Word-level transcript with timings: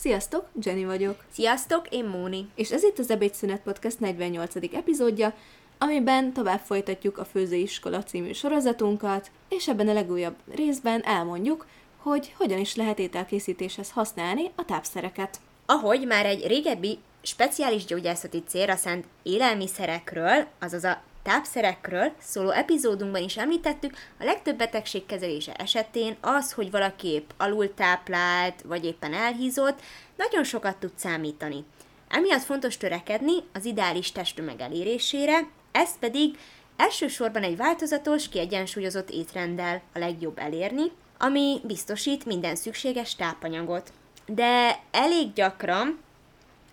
Sziasztok, 0.00 0.48
Jenny 0.62 0.84
vagyok. 0.84 1.24
Sziasztok, 1.32 1.88
én 1.88 2.04
Móni. 2.04 2.48
És 2.54 2.70
ez 2.70 2.82
itt 2.82 2.98
az 2.98 3.10
Ebédszünet 3.10 3.60
Podcast 3.60 4.00
48. 4.00 4.54
epizódja, 4.74 5.34
amiben 5.78 6.32
tovább 6.32 6.60
folytatjuk 6.60 7.18
a 7.18 7.24
Főzőiskola 7.24 8.02
című 8.02 8.32
sorozatunkat, 8.32 9.30
és 9.48 9.68
ebben 9.68 9.88
a 9.88 9.92
legújabb 9.92 10.34
részben 10.54 11.04
elmondjuk, 11.04 11.66
hogy 11.96 12.34
hogyan 12.36 12.58
is 12.58 12.74
lehet 12.74 12.98
ételkészítéshez 12.98 13.90
használni 13.90 14.50
a 14.54 14.64
tápszereket. 14.64 15.40
Ahogy 15.66 16.06
már 16.06 16.26
egy 16.26 16.46
régebbi 16.46 16.98
speciális 17.22 17.84
gyógyászati 17.84 18.42
célra 18.46 18.76
szánt 18.76 19.06
élelmiszerekről, 19.22 20.46
azaz 20.58 20.84
a 20.84 21.02
tápszerekről 21.22 22.12
szóló 22.20 22.50
epizódunkban 22.50 23.22
is 23.22 23.36
említettük, 23.36 23.96
a 24.20 24.24
legtöbb 24.24 24.56
betegség 24.56 25.06
kezelése 25.06 25.52
esetén 25.52 26.16
az, 26.20 26.52
hogy 26.52 26.70
valaki 26.70 27.08
épp 27.08 27.30
alultáplált, 27.36 28.62
vagy 28.62 28.84
éppen 28.84 29.14
elhízott, 29.14 29.80
nagyon 30.16 30.44
sokat 30.44 30.76
tud 30.76 30.92
számítani. 30.96 31.64
Emiatt 32.08 32.42
fontos 32.42 32.76
törekedni 32.76 33.34
az 33.52 33.64
ideális 33.64 34.12
testtömeg 34.12 34.60
elérésére, 34.60 35.48
ez 35.72 35.98
pedig 35.98 36.38
elsősorban 36.76 37.42
egy 37.42 37.56
változatos, 37.56 38.28
kiegyensúlyozott 38.28 39.10
étrenddel 39.10 39.82
a 39.94 39.98
legjobb 39.98 40.38
elérni, 40.38 40.92
ami 41.18 41.60
biztosít 41.64 42.24
minden 42.24 42.56
szükséges 42.56 43.14
tápanyagot. 43.14 43.92
De 44.26 44.80
elég 44.90 45.32
gyakran 45.32 45.98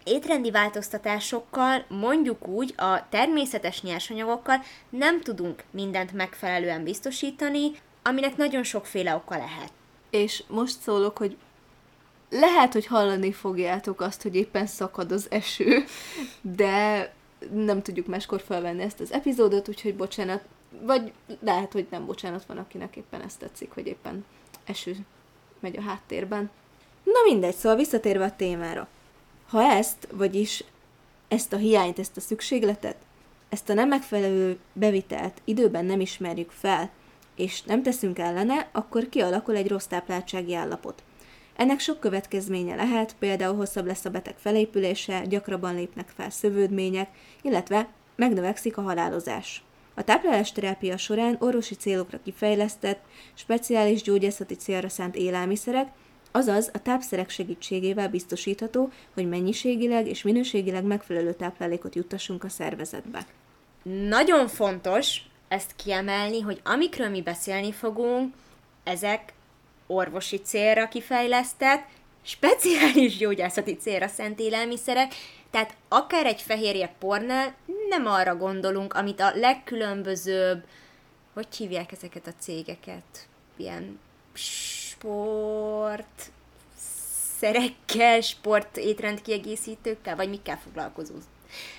étrendi 0.06 0.52
változtatásokkal, 0.52 1.86
mondjuk 1.88 2.48
úgy 2.48 2.74
a 2.78 3.10
természetes 3.10 3.82
nyersanyagokkal 3.82 4.64
nem 4.90 5.22
tudunk 5.22 5.64
mindent 5.72 6.12
megfelelően 6.14 6.84
biztosítani, 6.84 7.72
aminek 8.04 8.38
nagyon 8.38 8.64
sokféle 8.64 9.16
oka 9.16 9.38
lehet. 9.38 9.72
És 10.10 10.44
most 10.48 10.80
szólok, 10.82 11.18
hogy 11.18 11.38
lehet, 12.30 12.74
hogy 12.74 12.86
hallani 12.86 13.32
fogjátok 13.32 14.02
azt, 14.02 14.22
hogy 14.22 14.36
éppen 14.36 14.66
szakad 14.66 15.12
az 15.12 15.28
eső, 15.30 15.84
de 16.42 17.14
nem 17.54 17.82
tudjuk 17.82 18.08
máskor 18.08 18.42
felvenni 18.42 18.82
ezt 18.82 19.00
az 19.00 19.12
epizódot, 19.12 19.68
úgyhogy 19.68 19.96
bocsánat, 19.96 20.42
vagy 20.82 21.12
lehet, 21.40 21.72
hogy 21.72 21.88
nem 21.90 22.06
bocsánat 22.06 22.46
van, 22.46 22.58
akinek 22.58 22.96
éppen 22.96 23.22
ezt 23.22 23.40
tetszik, 23.40 23.72
hogy 23.72 23.88
éppen 23.88 24.26
eső 24.66 24.96
megy 25.60 25.78
a 25.78 25.82
háttérben. 25.82 26.50
Na 27.04 27.32
mindegy, 27.32 27.56
szóval 27.56 27.78
visszatérve 27.78 28.26
a 28.26 28.36
témára. 28.36 28.88
Ha 29.56 29.64
ezt, 29.64 30.08
vagyis 30.12 30.64
ezt 31.28 31.54
a 31.54 31.58
hiányt, 31.58 32.00
ezt 32.00 32.18
a 32.18 32.22
szükségletet, 32.22 32.96
ezt 33.50 33.70
a 33.70 33.74
nem 33.74 33.88
megfelelő 33.88 34.58
bevitelt 34.74 35.42
időben 35.46 35.86
nem 35.86 36.00
ismerjük 36.00 36.52
fel, 36.52 36.90
és 37.36 37.62
nem 37.62 37.84
teszünk 37.84 38.20
ellene, 38.20 38.70
akkor 38.72 39.10
kialakul 39.10 39.56
egy 39.56 39.68
rossz 39.68 39.86
tápláltsági 39.86 40.56
állapot. 40.56 41.04
Ennek 41.56 41.80
sok 41.80 42.00
következménye 42.00 42.76
lehet, 42.76 43.16
például 43.20 43.56
hosszabb 43.56 43.86
lesz 43.86 44.06
a 44.06 44.10
beteg 44.10 44.36
felépülése, 44.38 45.26
gyakrabban 45.26 45.76
lépnek 45.76 46.14
fel 46.16 46.30
szövődmények, 46.30 47.10
illetve 47.42 47.90
megnövekszik 48.16 48.78
a 48.78 48.82
halálozás. 48.82 49.64
A 49.94 50.04
táplálásterápia 50.04 50.98
során 50.98 51.36
orvosi 51.40 51.76
célokra 51.76 52.20
kifejlesztett, 52.24 53.04
speciális 53.34 54.02
gyógyászati 54.02 54.56
célra 54.56 54.90
szánt 54.90 55.16
élelmiszerek, 55.16 55.88
azaz 56.36 56.70
a 56.74 56.82
tápszerek 56.82 57.30
segítségével 57.30 58.10
biztosítható, 58.10 58.92
hogy 59.14 59.30
mennyiségileg 59.30 60.08
és 60.08 60.22
minőségileg 60.22 60.84
megfelelő 60.84 61.34
táplálékot 61.34 61.96
juttassunk 61.96 62.44
a 62.44 62.50
szervezetbe. 62.50 63.26
Nagyon 63.84 64.48
fontos 64.48 65.22
ezt 65.48 65.76
kiemelni, 65.76 66.42
hogy 66.42 66.62
amikről 66.64 67.10
mi 67.10 67.22
beszélni 67.22 67.72
fogunk, 67.72 68.34
ezek 68.84 69.34
orvosi 69.88 70.42
célra 70.42 70.88
kifejlesztett, 70.88 71.88
speciális 72.22 73.18
gyógyászati 73.18 73.76
célra 73.76 74.08
szent 74.08 74.40
élelmiszerek, 74.40 75.14
tehát 75.52 75.76
akár 75.88 76.26
egy 76.26 76.42
fehérje 76.42 76.94
pornál 77.00 77.56
nem 77.90 78.06
arra 78.06 78.36
gondolunk, 78.36 78.94
amit 78.94 79.20
a 79.20 79.36
legkülönbözőbb, 79.36 80.64
hogy 81.34 81.56
hívják 81.58 81.92
ezeket 81.92 82.28
a 82.28 82.34
cégeket? 82.40 83.28
Ilyen 83.58 84.00
sport 84.34 86.32
szerekkel, 87.40 88.22
sport 88.22 88.78
étrend 88.78 89.22
kiegészítőkkel, 89.22 90.16
vagy 90.16 90.30
mikkel 90.30 90.60
foglalkozó? 90.64 91.14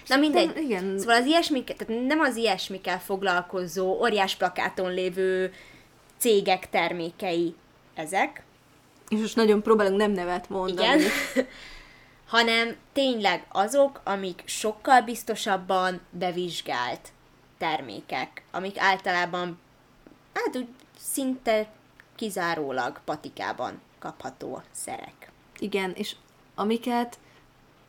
Na 0.07 0.17
mindegy. 0.17 0.57
igen. 0.57 0.99
Szóval 0.99 1.17
az 1.17 1.27
ilyesmikkel, 1.27 1.77
tehát 1.77 2.07
nem 2.07 2.21
az 2.21 2.37
ilyesmikkel 2.37 3.01
foglalkozó, 3.01 3.99
óriás 4.01 4.37
plakáton 4.37 4.95
lévő 4.95 5.53
cégek 6.19 6.71
termékei 6.71 7.55
ezek. 7.95 8.43
És 9.09 9.19
most 9.19 9.37
nagyon 9.37 9.63
próbálunk 9.63 9.97
nem 9.97 10.11
nevet 10.11 10.49
mondani. 10.49 10.89
Igen. 10.89 11.11
hanem 12.27 12.77
tényleg 12.93 13.47
azok, 13.49 14.01
amik 14.05 14.43
sokkal 14.45 15.01
biztosabban 15.01 16.01
bevizsgált 16.11 17.09
termékek, 17.59 18.43
amik 18.51 18.79
általában 18.79 19.59
hát 20.35 20.57
úgy 20.57 20.69
szinte 20.99 21.69
kizárólag 22.17 23.01
patikában 23.05 23.81
kapható 23.99 24.63
szerek. 24.71 25.31
Igen, 25.59 25.93
és 25.95 26.17
amiket 26.55 27.19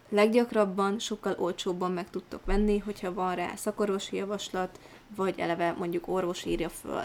leggyakrabban 0.10 1.00
sokkal 1.00 1.36
olcsóbban 1.38 1.92
meg 1.92 2.10
tudtok 2.10 2.46
venni, 2.46 2.78
hogyha 2.78 3.14
van 3.14 3.36
rá 3.36 3.56
szakorvosi 3.56 4.16
javaslat, 4.16 4.80
vagy 5.16 5.40
eleve 5.40 5.76
mondjuk 5.78 6.08
orvos 6.08 6.46
írja 6.46 6.70
föl. 6.70 7.04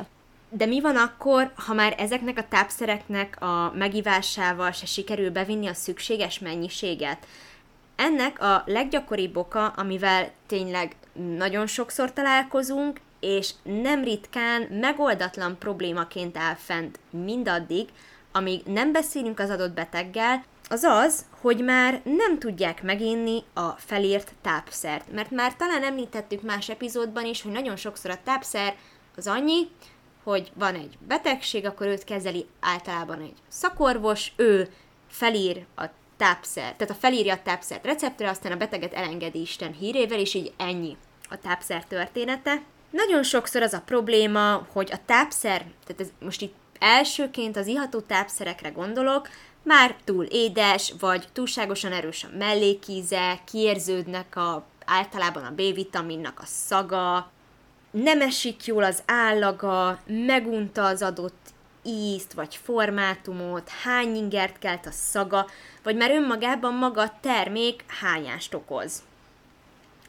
De 0.48 0.66
mi 0.66 0.80
van 0.80 0.96
akkor, 0.96 1.52
ha 1.54 1.74
már 1.74 1.94
ezeknek 1.98 2.38
a 2.38 2.48
tápszereknek 2.48 3.42
a 3.42 3.72
megivásával 3.74 4.70
se 4.70 4.86
sikerül 4.86 5.30
bevinni 5.30 5.66
a 5.66 5.74
szükséges 5.74 6.38
mennyiséget? 6.38 7.26
Ennek 7.96 8.40
a 8.40 8.62
leggyakoribb 8.66 9.36
oka, 9.36 9.66
amivel 9.66 10.30
tényleg 10.46 10.96
nagyon 11.36 11.66
sokszor 11.66 12.12
találkozunk, 12.12 13.00
és 13.20 13.50
nem 13.62 14.04
ritkán 14.04 14.62
megoldatlan 14.62 15.58
problémaként 15.58 16.36
áll 16.36 16.54
fent 16.54 16.98
mindaddig, 17.10 17.88
amíg 18.32 18.62
nem 18.64 18.92
beszélünk 18.92 19.38
az 19.38 19.50
adott 19.50 19.72
beteggel, 19.72 20.44
az 20.68 20.82
az, 20.82 21.24
hogy 21.40 21.64
már 21.64 22.00
nem 22.04 22.38
tudják 22.38 22.82
meginni 22.82 23.42
a 23.54 23.68
felírt 23.68 24.32
tápszert. 24.42 25.12
Mert 25.12 25.30
már 25.30 25.56
talán 25.56 25.82
említettük 25.82 26.42
más 26.42 26.68
epizódban 26.68 27.24
is, 27.24 27.42
hogy 27.42 27.52
nagyon 27.52 27.76
sokszor 27.76 28.10
a 28.10 28.22
tápszer 28.24 28.76
az 29.16 29.26
annyi, 29.26 29.68
hogy 30.22 30.52
van 30.54 30.74
egy 30.74 30.98
betegség, 31.06 31.66
akkor 31.66 31.86
őt 31.86 32.04
kezeli 32.04 32.46
általában 32.60 33.20
egy 33.20 33.34
szakorvos, 33.48 34.32
ő 34.36 34.68
felír 35.08 35.64
a 35.76 35.84
tápszer, 36.16 36.74
tehát 36.74 36.90
a 36.90 37.00
felírja 37.00 37.34
a 37.34 37.42
tápszert 37.42 37.84
receptre, 37.84 38.28
aztán 38.28 38.52
a 38.52 38.56
beteget 38.56 38.92
elengedi 38.92 39.40
Isten 39.40 39.72
hírével, 39.72 40.18
és 40.18 40.34
így 40.34 40.52
ennyi 40.56 40.96
a 41.28 41.38
tápszer 41.38 41.84
története. 41.84 42.62
Nagyon 42.90 43.22
sokszor 43.22 43.62
az 43.62 43.72
a 43.72 43.82
probléma, 43.84 44.66
hogy 44.72 44.90
a 44.92 45.04
tápszer, 45.06 45.58
tehát 45.58 46.00
ez 46.00 46.08
most 46.20 46.42
itt 46.42 46.54
elsőként 46.82 47.56
az 47.56 47.66
iható 47.66 48.00
tápszerekre 48.00 48.68
gondolok, 48.68 49.28
már 49.62 49.96
túl 50.04 50.24
édes, 50.24 50.92
vagy 51.00 51.28
túlságosan 51.32 51.92
erős 51.92 52.24
a 52.24 52.36
mellékíze, 52.38 53.40
kiérződnek 53.44 54.36
a, 54.36 54.64
általában 54.84 55.44
a 55.44 55.50
B-vitaminnak 55.50 56.38
a 56.40 56.46
szaga, 56.46 57.30
nem 57.90 58.20
esik 58.20 58.64
jól 58.64 58.84
az 58.84 59.02
állaga, 59.06 59.98
megunta 60.06 60.84
az 60.84 61.02
adott 61.02 61.50
ízt 61.84 62.32
vagy 62.32 62.56
formátumot, 62.62 63.68
hány 63.68 64.16
ingert 64.16 64.58
kelt 64.58 64.86
a 64.86 64.90
szaga, 64.90 65.46
vagy 65.82 65.96
már 65.96 66.10
önmagában 66.10 66.74
maga 66.74 67.02
a 67.02 67.18
termék 67.20 67.84
hányást 68.00 68.54
okoz. 68.54 69.02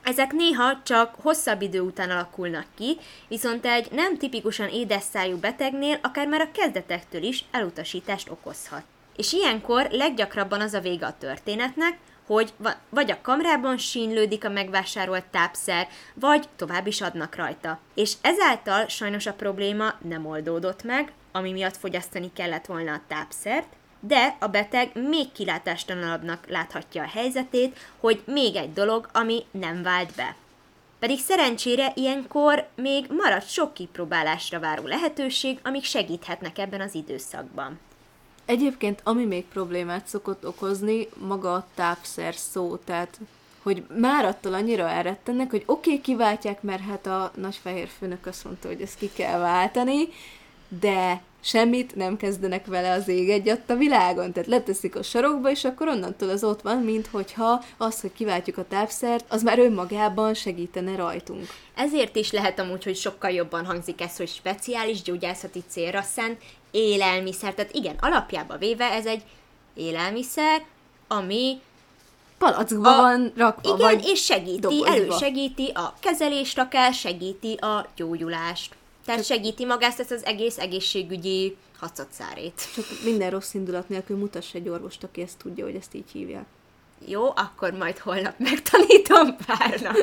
Ezek 0.04 0.32
néha 0.32 0.82
csak 0.84 1.16
hosszabb 1.22 1.62
idő 1.62 1.80
után 1.80 2.10
alakulnak 2.10 2.66
ki, 2.76 2.98
viszont 3.28 3.66
egy 3.66 3.92
nem 3.92 4.18
tipikusan 4.18 4.68
édes 4.68 5.04
szájú 5.04 5.38
betegnél 5.38 6.00
akár 6.02 6.28
már 6.28 6.42
a 6.42 6.52
kezdetektől 6.52 7.24
is 7.24 7.46
elutasítást 7.52 8.30
okozhat. 8.30 8.84
És 9.16 9.34
ilyenkor 9.34 9.88
leggyakrabban 9.92 10.62
az 10.62 10.74
a 10.74 10.80
vége 10.80 11.06
a 11.06 11.18
történetnek, 11.18 11.98
hogy 12.26 12.54
vagy 12.90 13.12
a 13.12 13.22
kamrában 13.22 13.78
sínlődik 13.78 14.46
a 14.46 14.50
megvásárolt 14.50 15.26
tápszer, 15.26 15.88
vagy 16.14 16.50
tovább 16.56 16.88
is 16.88 17.02
adnak 17.02 17.36
rajta. 17.36 17.80
És 17.94 18.14
ezáltal 18.22 18.88
sajnos 18.88 19.26
a 19.26 19.34
probléma 19.34 19.94
nem 20.02 20.26
oldódott 20.26 20.84
meg, 20.84 21.12
ami 21.32 21.52
miatt 21.52 21.78
fogyasztani 21.78 22.32
kellett 22.34 22.66
volna 22.66 22.94
a 22.94 23.02
tápszert, 23.08 23.68
de 24.08 24.36
a 24.40 24.48
beteg 24.48 24.92
még 25.10 25.32
kilátástalanabbnak 25.32 26.48
láthatja 26.48 27.04
a 27.04 27.08
helyzetét, 27.08 27.78
hogy 28.00 28.22
még 28.26 28.56
egy 28.56 28.74
dolog, 28.74 29.10
ami 29.14 29.44
nem 29.52 29.84
vált 29.84 30.16
be. 30.16 30.36
Pedig 31.00 31.20
szerencsére 31.20 31.92
ilyenkor 31.96 32.68
még 32.76 33.06
maradt 33.10 33.50
sok 33.50 33.74
kipróbálásra 33.74 34.60
váró 34.60 34.86
lehetőség, 34.86 35.60
amik 35.64 35.84
segíthetnek 35.84 36.58
ebben 36.58 36.82
az 36.82 36.96
időszakban. 36.96 37.80
Egyébként, 38.46 39.02
ami 39.04 39.26
még 39.26 39.46
problémát 39.46 40.08
szokott 40.08 40.48
okozni, 40.48 41.08
maga 41.28 41.54
a 41.54 41.68
tápszer 41.76 42.36
szó, 42.36 42.76
tehát 42.76 43.20
hogy 43.62 43.84
már 44.00 44.26
attól 44.26 44.54
annyira 44.54 44.90
elrettennek, 44.90 45.50
hogy 45.50 45.64
oké, 45.66 45.90
okay, 45.90 46.02
kiváltják, 46.02 46.62
mert 46.62 46.82
hát 46.82 47.06
a 47.06 47.32
nagyfehér 47.36 47.88
főnök 48.00 48.26
azt 48.26 48.44
mondta, 48.44 48.68
hogy 48.68 48.82
ezt 48.82 48.98
ki 48.98 49.12
kell 49.14 49.40
váltani, 49.40 50.08
de 50.80 51.22
semmit 51.42 51.96
nem 51.96 52.18
kezdenek 52.18 52.66
vele 52.66 52.92
az 52.92 53.08
ég 53.08 53.30
egyatt 53.30 53.70
a 53.70 53.76
világon. 53.76 54.32
Tehát 54.32 54.50
leteszik 54.50 54.96
a 54.96 55.04
sarokba, 55.04 55.50
és 55.50 55.64
akkor 55.64 55.88
onnantól 55.88 56.30
az 56.30 56.44
ott 56.44 56.62
van, 56.62 56.78
mint 56.78 57.08
hogyha 57.08 57.64
az, 57.78 58.02
hogy 58.02 58.14
kiváltjuk 58.14 58.58
a 58.58 58.68
tápszert, 58.68 59.26
az 59.30 59.44
már 59.44 59.60
önmagában 59.60 60.34
segítene 60.34 60.96
rajtunk. 60.96 61.48
Ezért 61.76 62.16
is 62.16 62.32
lehet 62.32 62.60
amúgy, 62.60 62.84
hogy 62.84 62.96
sokkal 62.96 63.32
jobban 63.32 63.66
hangzik 63.66 64.02
ez, 64.02 64.18
hogy 64.18 64.28
speciális 64.28 65.02
gyógyászati 65.02 65.64
célra 65.68 66.02
szánt 66.02 66.38
élelmiszer. 66.72 67.54
Tehát 67.54 67.74
igen, 67.76 67.96
alapjába 68.00 68.58
véve 68.58 68.92
ez 68.92 69.06
egy 69.06 69.24
élelmiszer, 69.74 70.66
ami 71.08 71.62
palackba 72.38 72.98
a, 72.98 73.02
van 73.02 73.34
rakva, 73.36 73.76
Igen, 73.76 73.80
vagy 73.80 74.06
és 74.06 74.24
segíti, 74.24 74.60
dobozba. 74.60 74.88
elősegíti 74.88 75.72
a 75.74 75.94
kezelést 76.00 76.60
akár, 76.60 76.94
segíti 76.94 77.54
a 77.54 77.88
gyógyulást. 77.96 78.76
Tehát 79.06 79.26
Csak 79.26 79.36
segíti 79.38 79.66
magát 79.66 80.00
ezt 80.00 80.12
az 80.12 80.26
egész 80.26 80.58
egészségügyi 80.58 81.56
hacatszárét. 81.80 82.68
Csak 82.76 82.86
minden 83.04 83.30
rossz 83.30 83.54
indulat 83.54 83.90
nélkül 83.90 84.18
mutass 84.18 84.54
egy 84.54 84.70
orvost, 84.70 85.04
aki 85.04 85.22
ezt 85.22 85.38
tudja, 85.38 85.66
hogy 85.66 85.76
ezt 85.76 85.94
így 85.94 86.12
hívják. 86.12 86.46
Jó, 87.08 87.26
akkor 87.26 87.72
majd 87.72 87.98
holnap 87.98 88.34
megtanítom 88.38 89.36
párnak. 89.46 89.98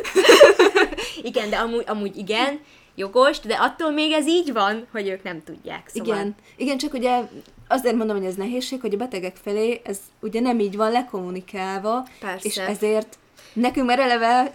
igen, 1.23 1.51
de 1.51 1.57
amúgy, 1.57 1.85
amúgy 1.87 2.17
igen, 2.17 2.61
jogos, 2.95 3.41
de 3.41 3.55
attól 3.55 3.91
még 3.91 4.13
ez 4.13 4.27
így 4.27 4.53
van, 4.53 4.87
hogy 4.93 5.09
ők 5.09 5.23
nem 5.23 5.43
tudják. 5.43 5.89
Szóval... 5.89 6.15
Igen, 6.15 6.35
igen, 6.57 6.79
csak 6.79 6.93
ugye 6.93 7.21
azért 7.69 7.97
mondom, 7.97 8.17
hogy 8.17 8.27
ez 8.27 8.35
nehézség, 8.35 8.81
hogy 8.81 8.95
a 8.95 8.97
betegek 8.97 9.37
felé 9.43 9.81
ez 9.85 9.99
ugye 10.21 10.41
nem 10.41 10.61
így 10.61 10.77
van 10.77 10.91
lekommunikálva, 10.91 12.07
Persze. 12.21 12.49
és 12.49 12.57
ezért 12.57 13.19
nekünk 13.53 13.87
már 13.87 13.99
eleve 13.99 14.51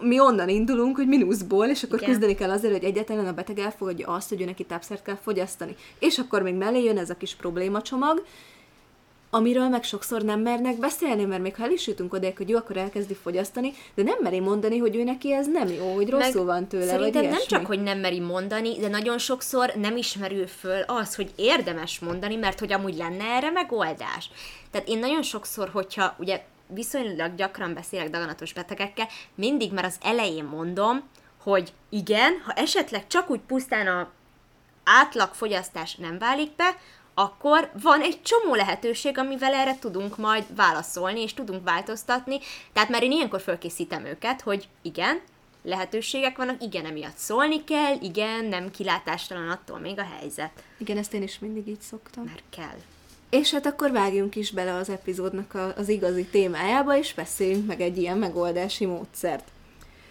mi 0.00 0.20
onnan 0.20 0.48
indulunk, 0.48 0.96
hogy 0.96 1.06
mínuszból, 1.06 1.66
és 1.66 1.82
akkor 1.82 1.98
Igen. 1.98 2.10
küzdeni 2.10 2.34
kell 2.34 2.50
azért, 2.50 2.72
hogy 2.72 2.84
egyetlen 2.84 3.26
a 3.26 3.32
beteg 3.32 3.58
elfogadja 3.58 4.08
azt, 4.08 4.28
hogy 4.28 4.40
ő 4.40 4.44
neki 4.44 4.64
tápszert 4.64 5.02
kell 5.02 5.18
fogyasztani. 5.22 5.76
És 5.98 6.18
akkor 6.18 6.42
még 6.42 6.54
mellé 6.54 6.82
jön 6.82 6.98
ez 6.98 7.10
a 7.10 7.16
kis 7.16 7.34
problémacsomag, 7.34 8.24
amiről 9.30 9.68
meg 9.68 9.82
sokszor 9.82 10.22
nem 10.22 10.40
mernek 10.40 10.78
beszélni, 10.78 11.24
mert 11.24 11.42
még 11.42 11.56
ha 11.56 11.64
el 11.64 11.70
is 11.70 11.86
jutunk 11.86 12.12
oda, 12.12 12.28
hogy 12.36 12.48
jó, 12.48 12.56
akkor 12.56 12.76
elkezdi 12.76 13.14
fogyasztani, 13.14 13.72
de 13.94 14.02
nem 14.02 14.18
meri 14.22 14.40
mondani, 14.40 14.78
hogy 14.78 14.96
ő 14.96 15.04
neki 15.04 15.32
ez 15.32 15.46
nem 15.46 15.68
jó, 15.68 15.94
hogy 15.94 16.08
rosszul 16.08 16.44
meg 16.44 16.54
van 16.54 16.66
tőle, 16.66 16.86
Szerintem 16.86 17.22
vagy 17.22 17.30
nem 17.30 17.46
csak, 17.46 17.66
hogy 17.66 17.82
nem 17.82 17.98
meri 17.98 18.20
mondani, 18.20 18.78
de 18.78 18.88
nagyon 18.88 19.18
sokszor 19.18 19.72
nem 19.76 19.96
ismerül 19.96 20.46
föl 20.46 20.80
az, 20.80 21.14
hogy 21.14 21.30
érdemes 21.36 21.98
mondani, 21.98 22.36
mert 22.36 22.58
hogy 22.58 22.72
amúgy 22.72 22.96
lenne 22.96 23.24
erre 23.24 23.50
megoldás. 23.50 24.30
Tehát 24.70 24.88
én 24.88 24.98
nagyon 24.98 25.22
sokszor, 25.22 25.68
hogyha 25.68 26.14
ugye 26.18 26.42
viszonylag 26.74 27.34
gyakran 27.34 27.74
beszélek 27.74 28.10
daganatos 28.10 28.52
betegekkel, 28.52 29.08
mindig 29.34 29.72
már 29.72 29.84
az 29.84 29.96
elején 30.02 30.44
mondom, 30.44 31.02
hogy 31.42 31.72
igen, 31.88 32.42
ha 32.44 32.52
esetleg 32.52 33.06
csak 33.06 33.30
úgy 33.30 33.40
pusztán 33.40 33.86
a 33.86 34.10
átlagfogyasztás 34.84 35.94
nem 35.94 36.18
válik 36.18 36.56
be, 36.56 36.76
akkor 37.14 37.70
van 37.82 38.00
egy 38.00 38.22
csomó 38.22 38.54
lehetőség, 38.54 39.18
amivel 39.18 39.54
erre 39.54 39.78
tudunk 39.78 40.16
majd 40.16 40.56
válaszolni, 40.56 41.20
és 41.22 41.34
tudunk 41.34 41.64
változtatni. 41.64 42.38
Tehát 42.72 42.88
már 42.88 43.02
én 43.02 43.12
ilyenkor 43.12 43.40
fölkészítem 43.40 44.04
őket, 44.04 44.40
hogy 44.40 44.68
igen, 44.82 45.20
lehetőségek 45.62 46.36
vannak, 46.36 46.62
igen, 46.62 46.84
emiatt 46.84 47.16
szólni 47.16 47.64
kell, 47.64 47.96
igen, 48.00 48.44
nem 48.44 48.70
kilátástalan 48.70 49.48
attól 49.48 49.78
még 49.78 49.98
a 49.98 50.06
helyzet. 50.18 50.64
Igen, 50.78 50.96
ezt 50.96 51.14
én 51.14 51.22
is 51.22 51.38
mindig 51.38 51.68
így 51.68 51.80
szoktam. 51.80 52.24
Mert 52.24 52.42
kell. 52.50 52.78
És 53.30 53.52
hát 53.52 53.66
akkor 53.66 53.90
vágjunk 53.90 54.36
is 54.36 54.50
bele 54.50 54.74
az 54.74 54.88
epizódnak 54.88 55.54
a, 55.54 55.72
az 55.76 55.88
igazi 55.88 56.24
témájába, 56.24 56.96
és 56.96 57.14
beszéljünk 57.14 57.66
meg 57.66 57.80
egy 57.80 57.98
ilyen 57.98 58.18
megoldási 58.18 58.86
módszert. 58.86 59.48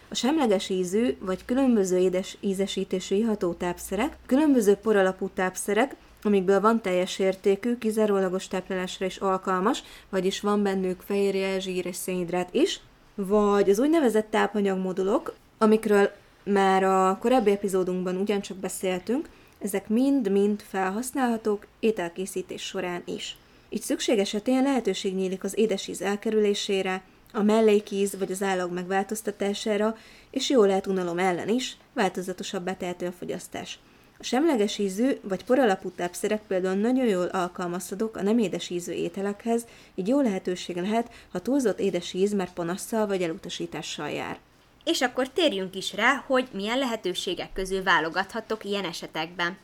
A 0.10 0.16
semleges 0.16 0.70
ízű 0.70 1.18
vagy 1.20 1.46
különböző 1.46 1.98
édes 1.98 2.38
ízesítésű 2.40 3.16
iható 3.16 3.54
tápszerek, 3.54 4.18
különböző 4.26 4.74
poralapú 4.74 5.30
tápszerek, 5.34 5.96
amikből 6.24 6.60
van 6.60 6.82
teljes 6.82 7.20
értékű, 7.20 7.78
kizárólagos 7.78 8.48
táplálásra 8.48 9.06
is 9.06 9.18
alkalmas, 9.18 9.84
vagyis 10.10 10.40
van 10.40 10.64
bennük 10.64 11.02
fehérje, 11.02 11.60
zsír 11.60 11.86
és 11.86 11.96
szénhidrát 11.96 12.54
is, 12.54 12.80
vagy 13.16 13.70
az 13.70 13.80
úgynevezett 13.80 14.30
tápanyagmodulok, 14.30 15.34
amikről 15.58 16.12
már 16.44 16.84
a 16.84 17.18
korábbi 17.22 17.52
epizódunkban 17.52 18.16
ugyancsak 18.16 18.58
beszéltünk, 18.58 19.30
ezek 19.60 19.88
mind-mind 19.88 20.62
felhasználhatók 20.62 21.68
ételkészítés 21.80 22.62
során 22.62 23.02
is. 23.06 23.38
Így 23.70 23.82
szükség 23.82 24.20
esetén 24.20 24.64
lehetőség 24.64 25.16
nyílik 25.16 25.44
az 25.44 25.58
édesíz 25.58 26.02
elkerülésére, 26.02 27.04
a 27.34 27.42
mellékíz 27.42 28.18
vagy 28.18 28.32
az 28.32 28.44
állag 28.44 28.72
megváltoztatására, 28.72 29.98
és 30.32 30.50
jól 30.50 30.68
lehet 30.68 30.88
unalom 30.88 31.20
ellen 31.20 31.50
is, 31.50 31.78
változatosabb 31.94 32.78
tehető 32.78 33.06
a 33.06 33.12
fogyasztás. 33.12 33.80
A 34.20 34.24
semleges 34.24 34.78
ízű 34.78 35.18
vagy 35.22 35.44
poralapú 35.44 35.90
tápszerek 35.90 36.42
például 36.48 36.76
nagyon 36.76 37.06
jól 37.06 37.26
alkalmazhatók 37.26 38.18
a 38.18 38.22
nem 38.22 38.38
édes 38.38 38.70
ízű 38.70 38.92
ételekhez, 38.92 39.66
így 39.96 40.08
jó 40.08 40.22
lehetőség 40.22 40.76
lehet, 40.76 41.12
ha 41.32 41.40
túlzott 41.40 41.80
édes 41.80 42.14
íz 42.14 42.34
már 42.34 42.54
panasszal 42.54 43.08
vagy 43.08 43.22
elutasítással 43.22 44.10
jár. 44.10 44.40
És 44.90 45.02
akkor 45.02 45.30
térjünk 45.30 45.76
is 45.76 45.94
rá, 45.94 46.24
hogy 46.28 46.48
milyen 46.52 46.78
lehetőségek 46.78 47.54
közül 47.54 47.84
válogathatok 47.84 48.64
ilyen 48.64 48.86
esetekben. 48.86 49.58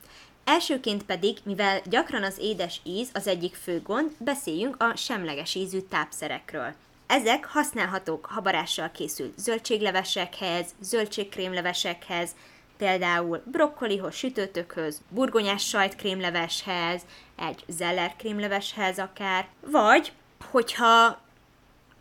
Elsőként 0.44 1.04
pedig, 1.04 1.38
mivel 1.44 1.82
gyakran 1.86 2.24
az 2.24 2.38
édes 2.40 2.82
íz 2.84 3.10
az 3.14 3.28
egyik 3.28 3.56
fő 3.56 3.82
gond, 3.82 4.12
beszéljünk 4.18 4.76
a 4.84 4.96
semleges 4.96 5.56
ízű 5.56 5.80
tápszerekről. 5.80 6.74
Ezek 7.08 7.46
használhatók 7.46 8.26
habarással 8.26 8.92
készült 8.92 9.40
zöldséglevesekhez, 9.40 10.66
zöldségkrémlevesekhez, 10.82 12.30
például 12.78 13.42
brokkolihoz, 13.46 14.16
sütőtökhöz, 14.16 15.02
burgonyás 15.10 15.68
sajtkrémleveshez, 15.68 17.02
egy 17.36 17.64
zeller 17.68 18.16
krémleveshez 18.18 19.00
akár, 19.00 19.48
vagy 19.72 20.12
hogyha 20.52 21.24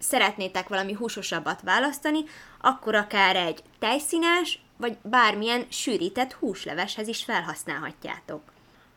szeretnétek 0.04 0.68
valami 0.68 0.92
húsosabbat 0.92 1.60
választani, 1.60 2.24
akkor 2.60 2.94
akár 2.94 3.36
egy 3.36 3.62
tejszínes, 3.78 4.58
vagy 4.76 4.96
bármilyen 5.02 5.66
sűrített 5.68 6.32
húsleveshez 6.32 7.08
is 7.08 7.24
felhasználhatjátok. 7.24 8.42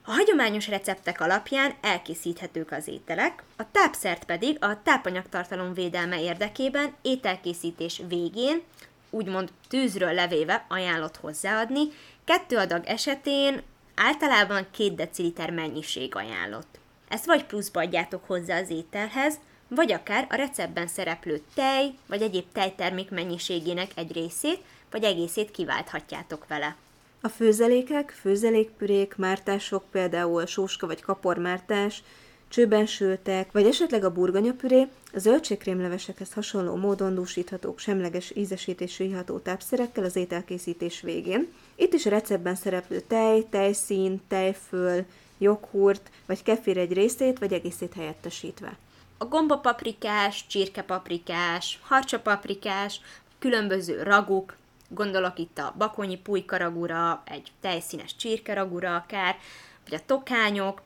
A 0.05 0.11
hagyományos 0.11 0.67
receptek 0.67 1.21
alapján 1.21 1.73
elkészíthetők 1.81 2.71
az 2.71 2.87
ételek, 2.87 3.43
a 3.57 3.71
tápszert 3.71 4.23
pedig 4.23 4.57
a 4.63 4.81
tápanyagtartalom 4.83 5.73
védelme 5.73 6.21
érdekében 6.21 6.93
ételkészítés 7.01 8.01
végén, 8.07 8.61
úgymond 9.09 9.51
tűzről 9.67 10.13
levéve 10.13 10.65
ajánlott 10.69 11.17
hozzáadni, 11.17 11.81
kettő 12.23 12.57
adag 12.57 12.85
esetén 12.85 13.61
általában 13.95 14.67
2 14.71 14.89
deciliter 14.89 15.51
mennyiség 15.51 16.15
ajánlott. 16.15 16.79
Ezt 17.07 17.25
vagy 17.25 17.45
pluszba 17.45 17.81
adjátok 17.81 18.23
hozzá 18.25 18.59
az 18.59 18.69
ételhez, 18.69 19.39
vagy 19.67 19.91
akár 19.91 20.27
a 20.29 20.35
receptben 20.35 20.87
szereplő 20.87 21.41
tej 21.53 21.93
vagy 22.07 22.21
egyéb 22.21 22.45
tejtermék 22.51 23.09
mennyiségének 23.09 23.91
egy 23.95 24.11
részét 24.11 24.59
vagy 24.91 25.03
egészét 25.03 25.51
kiválthatjátok 25.51 26.47
vele. 26.47 26.75
A 27.21 27.27
főzelékek, 27.27 28.17
főzelékpürék, 28.21 29.15
mártások, 29.15 29.83
például 29.91 30.45
sóska 30.45 30.87
vagy 30.87 31.01
kapormártás, 31.01 32.03
csőben 32.49 32.85
sültek, 32.85 33.51
vagy 33.51 33.65
esetleg 33.65 34.03
a 34.03 34.11
burgonyapüré, 34.11 34.87
a 35.13 35.19
zöldségkrémlevesekhez 35.19 36.33
hasonló 36.33 36.75
módon 36.75 37.15
dúsíthatók 37.15 37.79
semleges 37.79 38.31
ízesítésű 38.35 39.03
iható 39.03 39.39
tápszerekkel 39.39 40.03
az 40.03 40.15
ételkészítés 40.15 41.01
végén. 41.01 41.53
Itt 41.75 41.93
is 41.93 42.05
a 42.05 42.09
receptben 42.09 42.55
szereplő 42.55 42.99
tej, 42.99 43.45
tejszín, 43.49 44.21
tejföl, 44.27 45.05
joghurt 45.37 46.09
vagy 46.25 46.43
kefir 46.43 46.77
egy 46.77 46.93
részét 46.93 47.39
vagy 47.39 47.53
egészét 47.53 47.93
helyettesítve 47.93 48.77
a 49.17 49.25
gombapaprikás, 49.25 50.47
csirkepaprikás, 50.47 51.79
harcsapaprikás, 51.81 53.01
különböző 53.39 54.03
raguk, 54.03 54.55
gondolok 54.89 55.39
itt 55.39 55.57
a 55.57 55.73
bakonyi 55.77 56.17
pulykaragura, 56.17 57.21
egy 57.25 57.51
tejszínes 57.61 58.15
csirkeragura 58.15 58.95
akár, 58.95 59.37
vagy 59.89 59.99
a 59.99 60.05
tokányok, 60.05 60.81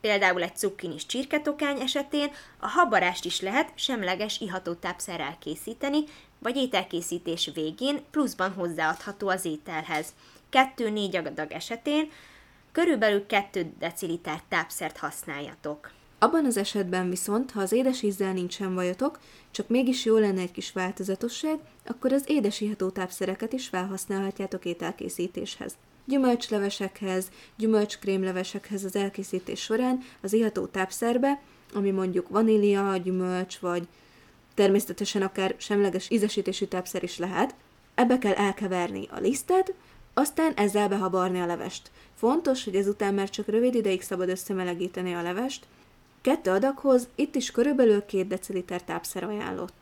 például 0.00 0.42
egy 0.42 0.56
cukkinis 0.56 1.06
csirketokány 1.06 1.80
esetén 1.80 2.30
a 2.58 2.68
habarást 2.68 3.24
is 3.24 3.40
lehet 3.40 3.72
semleges 3.74 4.40
iható 4.40 4.72
tápszerrel 4.72 5.36
készíteni, 5.38 6.04
vagy 6.38 6.56
ételkészítés 6.56 7.50
végén 7.54 8.04
pluszban 8.10 8.52
hozzáadható 8.52 9.28
az 9.28 9.44
ételhez. 9.44 10.14
2-4 10.76 11.26
adag 11.26 11.52
esetén 11.52 12.10
körülbelül 12.72 13.26
2 13.26 13.72
deciliter 13.78 14.40
tápszert 14.48 14.98
használjatok. 14.98 15.90
Abban 16.18 16.44
az 16.44 16.56
esetben 16.56 17.08
viszont, 17.08 17.50
ha 17.50 17.60
az 17.60 17.72
édes 17.72 18.02
ízzel 18.02 18.32
nincsen 18.32 18.74
vajotok, 18.74 19.18
csak 19.50 19.68
mégis 19.68 20.04
jó 20.04 20.16
lenne 20.16 20.40
egy 20.40 20.50
kis 20.50 20.72
változatosság, 20.72 21.58
akkor 21.86 22.12
az 22.12 22.24
édes 22.26 22.60
iható 22.60 22.90
tápszereket 22.90 23.52
is 23.52 23.68
felhasználhatjátok 23.68 24.64
ételkészítéshez. 24.64 25.74
Gyümölcslevesekhez, 26.04 27.30
gyümölcskrémlevesekhez 27.56 28.84
az 28.84 28.96
elkészítés 28.96 29.60
során 29.60 30.02
az 30.20 30.32
iható 30.32 30.66
tápszerbe, 30.66 31.40
ami 31.74 31.90
mondjuk 31.90 32.28
vanília, 32.28 32.96
gyümölcs, 32.96 33.58
vagy 33.58 33.88
természetesen 34.54 35.22
akár 35.22 35.54
semleges 35.58 36.10
ízesítésű 36.10 36.64
tápszer 36.64 37.02
is 37.02 37.18
lehet, 37.18 37.54
ebbe 37.94 38.18
kell 38.18 38.34
elkeverni 38.34 39.06
a 39.10 39.18
lisztet, 39.18 39.74
Aztán 40.18 40.52
ezzel 40.54 40.88
behabarni 40.88 41.40
a 41.40 41.46
levest. 41.46 41.90
Fontos, 42.14 42.64
hogy 42.64 42.74
ezután 42.74 43.14
már 43.14 43.30
csak 43.30 43.46
rövid 43.46 43.74
ideig 43.74 44.02
szabad 44.02 44.28
összemelegíteni 44.28 45.14
a 45.14 45.22
levest. 45.22 45.66
Kettő 46.20 46.50
adaghoz 46.50 47.08
itt 47.14 47.34
is 47.34 47.50
körülbelül 47.50 48.04
2 48.04 48.22
deciliter 48.24 48.82
tápszer 48.82 49.24
ajánlott. 49.24 49.72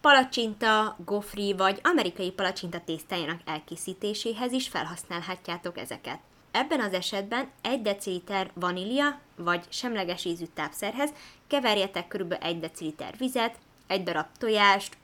Palacsinta, 0.00 0.96
gofri 1.04 1.54
vagy 1.56 1.80
amerikai 1.82 2.30
palacsinta 2.30 2.80
tésztájának 2.84 3.40
elkészítéséhez 3.44 4.52
is 4.52 4.68
felhasználhatjátok 4.68 5.78
ezeket. 5.78 6.18
Ebben 6.50 6.80
az 6.80 6.92
esetben 6.92 7.50
1 7.62 7.82
deciliter 7.82 8.50
vanília 8.54 9.20
vagy 9.36 9.64
semleges 9.68 10.24
ízű 10.24 10.44
tápszerhez 10.54 11.10
keverjetek 11.46 12.08
kb. 12.08 12.36
1 12.40 12.60
deciliter 12.60 13.14
vizet, 13.18 13.58
egy 13.86 14.02
darab 14.02 14.26
tojást, 14.38 14.96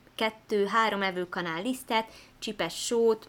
2-3 0.49 1.03
evőkanál 1.03 1.63
lisztet, 1.63 2.13
csipes 2.39 2.85
sót, 2.85 3.29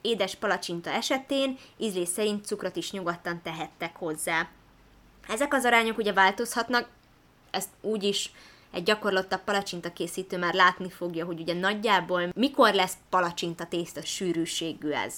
édes 0.00 0.34
palacsinta 0.34 0.90
esetén 0.90 1.58
ízlés 1.76 2.08
szerint 2.08 2.46
cukrot 2.46 2.76
is 2.76 2.90
nyugodtan 2.90 3.40
tehettek 3.42 3.96
hozzá. 3.96 4.48
Ezek 5.28 5.54
az 5.54 5.64
arányok 5.64 5.98
ugye 5.98 6.12
változhatnak, 6.12 6.88
ezt 7.50 7.68
úgy 7.80 8.02
is 8.02 8.32
egy 8.72 8.82
gyakorlottabb 8.82 9.44
palacsinta 9.44 9.92
készítő 9.92 10.38
már 10.38 10.54
látni 10.54 10.90
fogja, 10.90 11.24
hogy 11.24 11.40
ugye 11.40 11.54
nagyjából 11.54 12.32
mikor 12.34 12.74
lesz 12.74 12.96
palacsinta 13.10 13.64
tészta 13.64 14.02
sűrűségű 14.02 14.90
ez. 14.90 15.14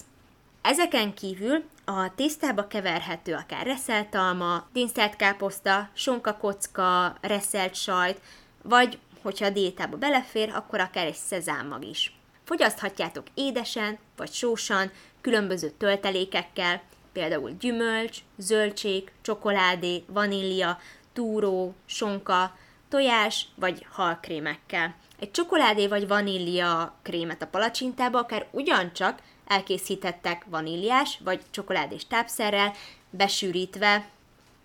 Ezeken 0.63 1.15
kívül 1.15 1.65
a 1.85 2.15
tésztába 2.15 2.67
keverhető 2.67 3.35
akár 3.35 3.67
reszelt 3.67 4.15
alma, 4.15 4.67
dinszelt 4.73 5.17
káposzta, 5.17 5.89
sonkakocka, 5.93 7.17
reszelt 7.21 7.75
sajt, 7.75 8.21
vagy 8.63 8.99
hogyha 9.23 9.47
a 9.47 9.51
diétába 9.51 9.97
belefér, 9.97 10.51
akkor 10.55 10.81
akár 10.81 11.07
egy 11.07 11.15
szezámmag 11.15 11.85
is. 11.85 12.17
Fogyaszthatjátok 12.45 13.27
édesen 13.35 13.99
vagy 14.17 14.33
sósan, 14.33 14.91
különböző 15.21 15.71
töltelékekkel, 15.71 16.83
például 17.19 17.57
gyümölcs, 17.61 18.19
zöldség, 18.37 19.11
csokoládé, 19.21 20.05
vanília, 20.07 20.79
túró, 21.13 21.75
sonka, 21.87 22.57
tojás 22.89 23.47
vagy 23.55 23.87
halkrémekkel. 23.91 24.95
Egy 25.19 25.31
csokoládé 25.31 25.87
vagy 25.87 26.09
vanília 26.09 26.95
krémet 27.03 27.43
a 27.43 27.47
palacsintába 27.47 28.19
akár 28.19 28.47
ugyancsak 28.51 29.19
elkészítettek 29.47 30.45
vaníliás 30.49 31.19
vagy 31.25 31.41
csokoládés 31.51 32.07
tápszerrel, 32.07 32.73
besűrítve 33.11 34.09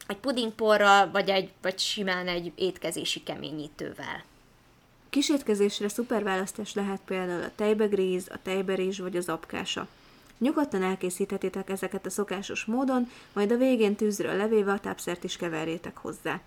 egy 0.08 0.18
pudingporral, 0.18 1.12
vagy, 1.12 1.30
egy, 1.30 1.52
vagy 1.62 1.80
simán 1.80 2.28
egy 2.28 2.52
étkezési 2.56 3.24
keményítővel. 3.24 4.24
Kísértkezésre 5.10 5.88
szuper 5.88 6.24
választás 6.24 6.74
lehet 6.74 7.02
például 7.06 7.44
a 7.44 7.52
tejbegríz, 7.56 8.28
a 8.32 8.38
tejberizs 8.44 9.00
vagy 9.00 9.16
az 9.16 9.30
apkása. 9.30 9.88
Nyugodtan 10.44 10.84
elkészíthetitek 10.84 11.70
ezeket 11.70 12.06
a 12.06 12.10
szokásos 12.10 12.66
módon, 12.66 13.10
majd 13.34 13.52
a 13.52 13.58
végén 13.58 13.96
tűzről 13.96 14.36
levéve 14.36 14.72
a 14.72 14.80
tápszert 14.80 15.24
is 15.24 15.38
keverjétek 15.38 15.98
hozzá. 15.98 16.40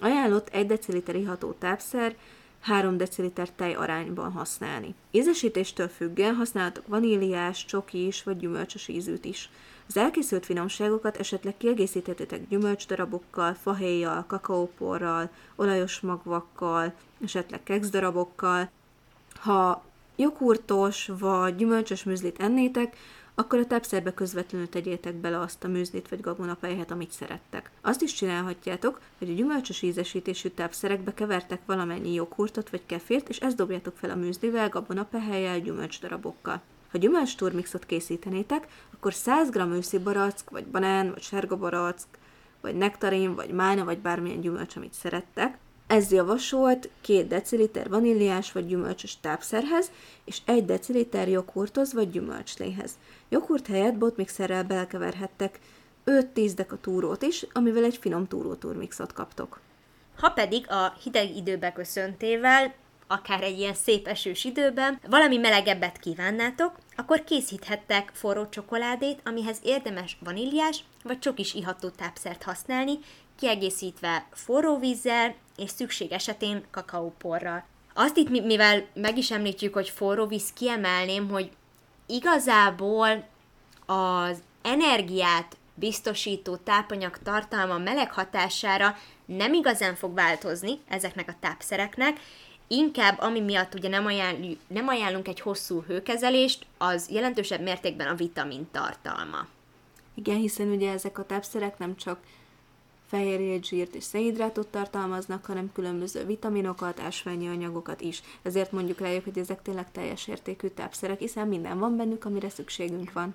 Ajánlott 0.00 0.48
1 0.48 0.66
deciliter 0.66 1.14
iható 1.16 1.52
tápszer 1.52 2.16
3 2.60 2.96
deciliter 2.96 3.50
tej 3.50 3.74
arányban 3.74 4.32
használni. 4.32 4.94
Ízesítéstől 5.10 5.88
függően 5.88 6.34
használhatok 6.34 6.86
vaníliás, 6.86 7.64
csokis 7.64 8.22
vagy 8.22 8.36
gyümölcsös 8.36 8.88
ízűt 8.88 9.24
is. 9.24 9.50
Az 9.88 9.96
elkészült 9.96 10.44
finomságokat 10.44 11.16
esetleg 11.16 11.56
kiegészíthetitek 11.56 12.48
gyümölcsdarabokkal, 12.48 13.54
fahéjjal, 13.54 14.24
kakaóporral, 14.26 15.30
olajos 15.56 16.00
magvakkal, 16.00 16.92
esetleg 17.24 17.62
kekszdarabokkal. 17.62 18.70
Ha 19.34 19.84
joghurtos 20.16 21.10
vagy 21.18 21.56
gyümölcsös 21.56 22.04
műzlit 22.04 22.40
ennétek, 22.40 22.96
akkor 23.34 23.58
a 23.58 23.66
tápszerbe 23.66 24.14
közvetlenül 24.14 24.68
tegyétek 24.68 25.14
bele 25.14 25.38
azt 25.38 25.64
a 25.64 25.68
műzlit 25.68 26.08
vagy 26.08 26.20
gabonapelyhet, 26.20 26.90
amit 26.90 27.10
szerettek. 27.10 27.70
Azt 27.80 28.02
is 28.02 28.12
csinálhatjátok, 28.12 29.00
hogy 29.18 29.30
a 29.30 29.34
gyümölcsös 29.34 29.82
ízesítésű 29.82 30.48
tápszerekbe 30.48 31.14
kevertek 31.14 31.60
valamennyi 31.66 32.12
joghurtot 32.12 32.70
vagy 32.70 32.82
kefért, 32.86 33.28
és 33.28 33.38
ezt 33.38 33.56
dobjátok 33.56 33.96
fel 33.96 34.10
a 34.10 34.14
műzlivel, 34.14 34.68
gabonapehelyel, 34.68 35.60
gyümölcsdarabokkal. 35.60 36.60
Ha 36.90 36.98
gyümölcs 36.98 37.36
turmixot 37.36 37.86
készítenétek, 37.86 38.68
akkor 38.92 39.14
100 39.14 39.50
g 39.50 39.56
őszi 39.56 39.98
barack, 39.98 40.50
vagy 40.50 40.66
banán, 40.66 41.10
vagy 41.10 41.22
sárga 41.22 41.56
barack, 41.56 42.06
vagy 42.60 42.76
nektarin, 42.76 43.34
vagy 43.34 43.50
májna, 43.50 43.84
vagy 43.84 43.98
bármilyen 43.98 44.40
gyümölcs, 44.40 44.76
amit 44.76 44.92
szerettek, 44.92 45.58
ez 45.86 46.12
javasolt 46.12 46.88
2 47.00 47.26
deciliter 47.26 47.88
vaníliás 47.88 48.52
vagy 48.52 48.66
gyümölcsös 48.66 49.20
tápszerhez, 49.20 49.90
és 50.24 50.38
1 50.44 50.64
deciliter 50.64 51.28
joghurthoz 51.28 51.92
vagy 51.92 52.10
gyümölcsléhez. 52.10 52.98
Joghurt 53.28 53.66
helyett 53.66 53.94
botmixerrel 53.94 54.64
belkeverhettek 54.64 55.58
5-10 56.06 56.52
deka 56.56 56.76
túrót 56.80 57.22
is, 57.22 57.46
amivel 57.52 57.84
egy 57.84 57.96
finom 57.96 58.26
túróturmixot 58.26 59.12
kaptok. 59.12 59.60
Ha 60.16 60.30
pedig 60.30 60.70
a 60.70 60.96
hideg 61.02 61.36
időbe 61.36 61.72
köszöntével, 61.72 62.74
akár 63.06 63.42
egy 63.42 63.58
ilyen 63.58 63.74
szép 63.74 64.06
esős 64.06 64.44
időben, 64.44 65.00
valami 65.08 65.36
melegebbet 65.36 65.98
kívánnátok, 65.98 66.78
akkor 66.96 67.24
készíthettek 67.24 68.10
forró 68.14 68.48
csokoládét, 68.48 69.20
amihez 69.24 69.58
érdemes 69.62 70.18
vaníliás 70.24 70.84
vagy 71.02 71.18
csokis 71.18 71.54
iható 71.54 71.88
tápszert 71.88 72.42
használni, 72.42 72.98
kiegészítve 73.38 74.26
forró 74.32 74.78
vízzel 74.78 75.34
és 75.56 75.70
szükség 75.70 76.12
esetén 76.12 76.64
kakaóporral. 76.70 77.64
Azt 77.94 78.16
itt, 78.16 78.44
mivel 78.44 78.86
meg 78.94 79.18
is 79.18 79.30
említjük, 79.30 79.74
hogy 79.74 79.88
forró 79.88 80.26
víz, 80.26 80.52
kiemelném, 80.52 81.28
hogy 81.28 81.50
igazából 82.06 83.26
az 83.86 84.42
energiát 84.62 85.56
biztosító 85.74 86.56
tápanyag 86.56 87.18
tartalma 87.18 87.78
meleg 87.78 88.12
hatására 88.12 88.96
nem 89.24 89.52
igazán 89.52 89.94
fog 89.94 90.14
változni 90.14 90.78
ezeknek 90.88 91.28
a 91.28 91.36
tápszereknek, 91.40 92.20
inkább 92.68 93.20
ami 93.20 93.40
miatt 93.40 93.74
ugye 93.74 93.88
nem, 93.88 94.06
ajánl, 94.06 94.56
nem 94.66 94.88
ajánlunk 94.88 95.28
egy 95.28 95.40
hosszú 95.40 95.82
hőkezelést, 95.86 96.66
az 96.78 97.08
jelentősebb 97.10 97.60
mértékben 97.60 98.06
a 98.06 98.14
vitamin 98.14 98.68
tartalma. 98.72 99.46
Igen, 100.14 100.36
hiszen 100.36 100.68
ugye 100.68 100.92
ezek 100.92 101.18
a 101.18 101.26
tápszerek 101.26 101.78
nem 101.78 101.96
csak 101.96 102.18
fehérjét, 103.14 103.64
zsírt 103.64 103.94
és 103.94 104.04
szénhidrátot 104.04 104.66
tartalmaznak, 104.66 105.44
hanem 105.44 105.72
különböző 105.72 106.24
vitaminokat, 106.24 107.00
ásványi 107.00 107.48
anyagokat 107.48 108.00
is. 108.00 108.22
Ezért 108.42 108.72
mondjuk 108.72 109.00
rájuk, 109.00 109.24
hogy 109.24 109.38
ezek 109.38 109.62
tényleg 109.62 109.92
teljes 109.92 110.28
értékű 110.28 110.68
tápszerek, 110.68 111.18
hiszen 111.18 111.48
minden 111.48 111.78
van 111.78 111.96
bennük, 111.96 112.24
amire 112.24 112.48
szükségünk 112.48 113.12
van. 113.12 113.34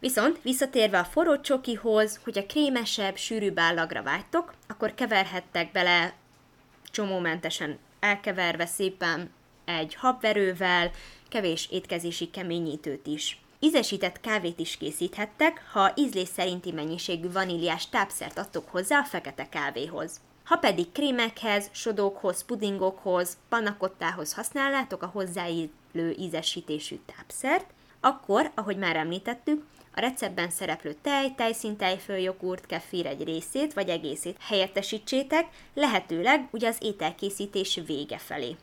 Viszont 0.00 0.42
visszatérve 0.42 0.98
a 0.98 1.04
forró 1.04 1.40
csokihoz, 1.40 2.20
hogy 2.24 2.38
a 2.38 2.46
krémesebb, 2.46 3.16
sűrűbb 3.16 3.58
állagra 3.58 4.02
vágytok, 4.02 4.54
akkor 4.68 4.94
keverhettek 4.94 5.72
bele 5.72 6.14
csomómentesen 6.90 7.78
elkeverve 8.00 8.66
szépen 8.66 9.30
egy 9.64 9.94
habverővel, 9.94 10.90
kevés 11.28 11.68
étkezési 11.70 12.30
keményítőt 12.30 13.06
is. 13.06 13.40
Ízesített 13.60 14.20
kávét 14.20 14.58
is 14.58 14.76
készíthettek, 14.76 15.64
ha 15.72 15.92
ízlés 15.94 16.28
szerinti 16.28 16.72
mennyiségű 16.72 17.32
vaníliás 17.32 17.88
tápszert 17.88 18.38
adtok 18.38 18.68
hozzá 18.68 18.98
a 18.98 19.04
fekete 19.04 19.48
kávéhoz. 19.48 20.20
Ha 20.44 20.56
pedig 20.56 20.92
krémekhez, 20.92 21.70
sodókhoz, 21.72 22.44
pudingokhoz, 22.44 23.36
panakottához 23.48 24.34
használnátok 24.34 25.02
a 25.02 25.06
hozzáillő 25.06 26.14
ízesítésű 26.18 26.98
tápszert, 27.16 27.66
akkor, 28.00 28.50
ahogy 28.54 28.76
már 28.76 28.96
említettük, 28.96 29.64
a 29.94 30.00
receptben 30.00 30.50
szereplő 30.50 30.96
tej, 31.02 31.34
tejszín, 31.36 31.76
tejföl, 31.76 32.18
jogurt, 32.18 32.66
kefir 32.66 33.06
egy 33.06 33.24
részét 33.24 33.72
vagy 33.72 33.88
egészét 33.88 34.36
helyettesítsétek, 34.40 35.46
lehetőleg 35.74 36.48
ugye 36.50 36.68
az 36.68 36.76
ételkészítés 36.80 37.80
vége 37.86 38.18
felé. 38.18 38.56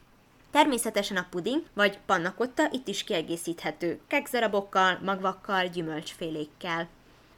Természetesen 0.56 1.18
a 1.18 1.26
puding 1.30 1.64
vagy 1.74 2.00
pannakotta 2.06 2.70
itt 2.72 2.88
is 2.88 3.04
kiegészíthető 3.04 4.00
kekszarabokkal, 4.08 5.00
magvakkal, 5.04 5.68
gyümölcsfélékkel. 5.68 6.88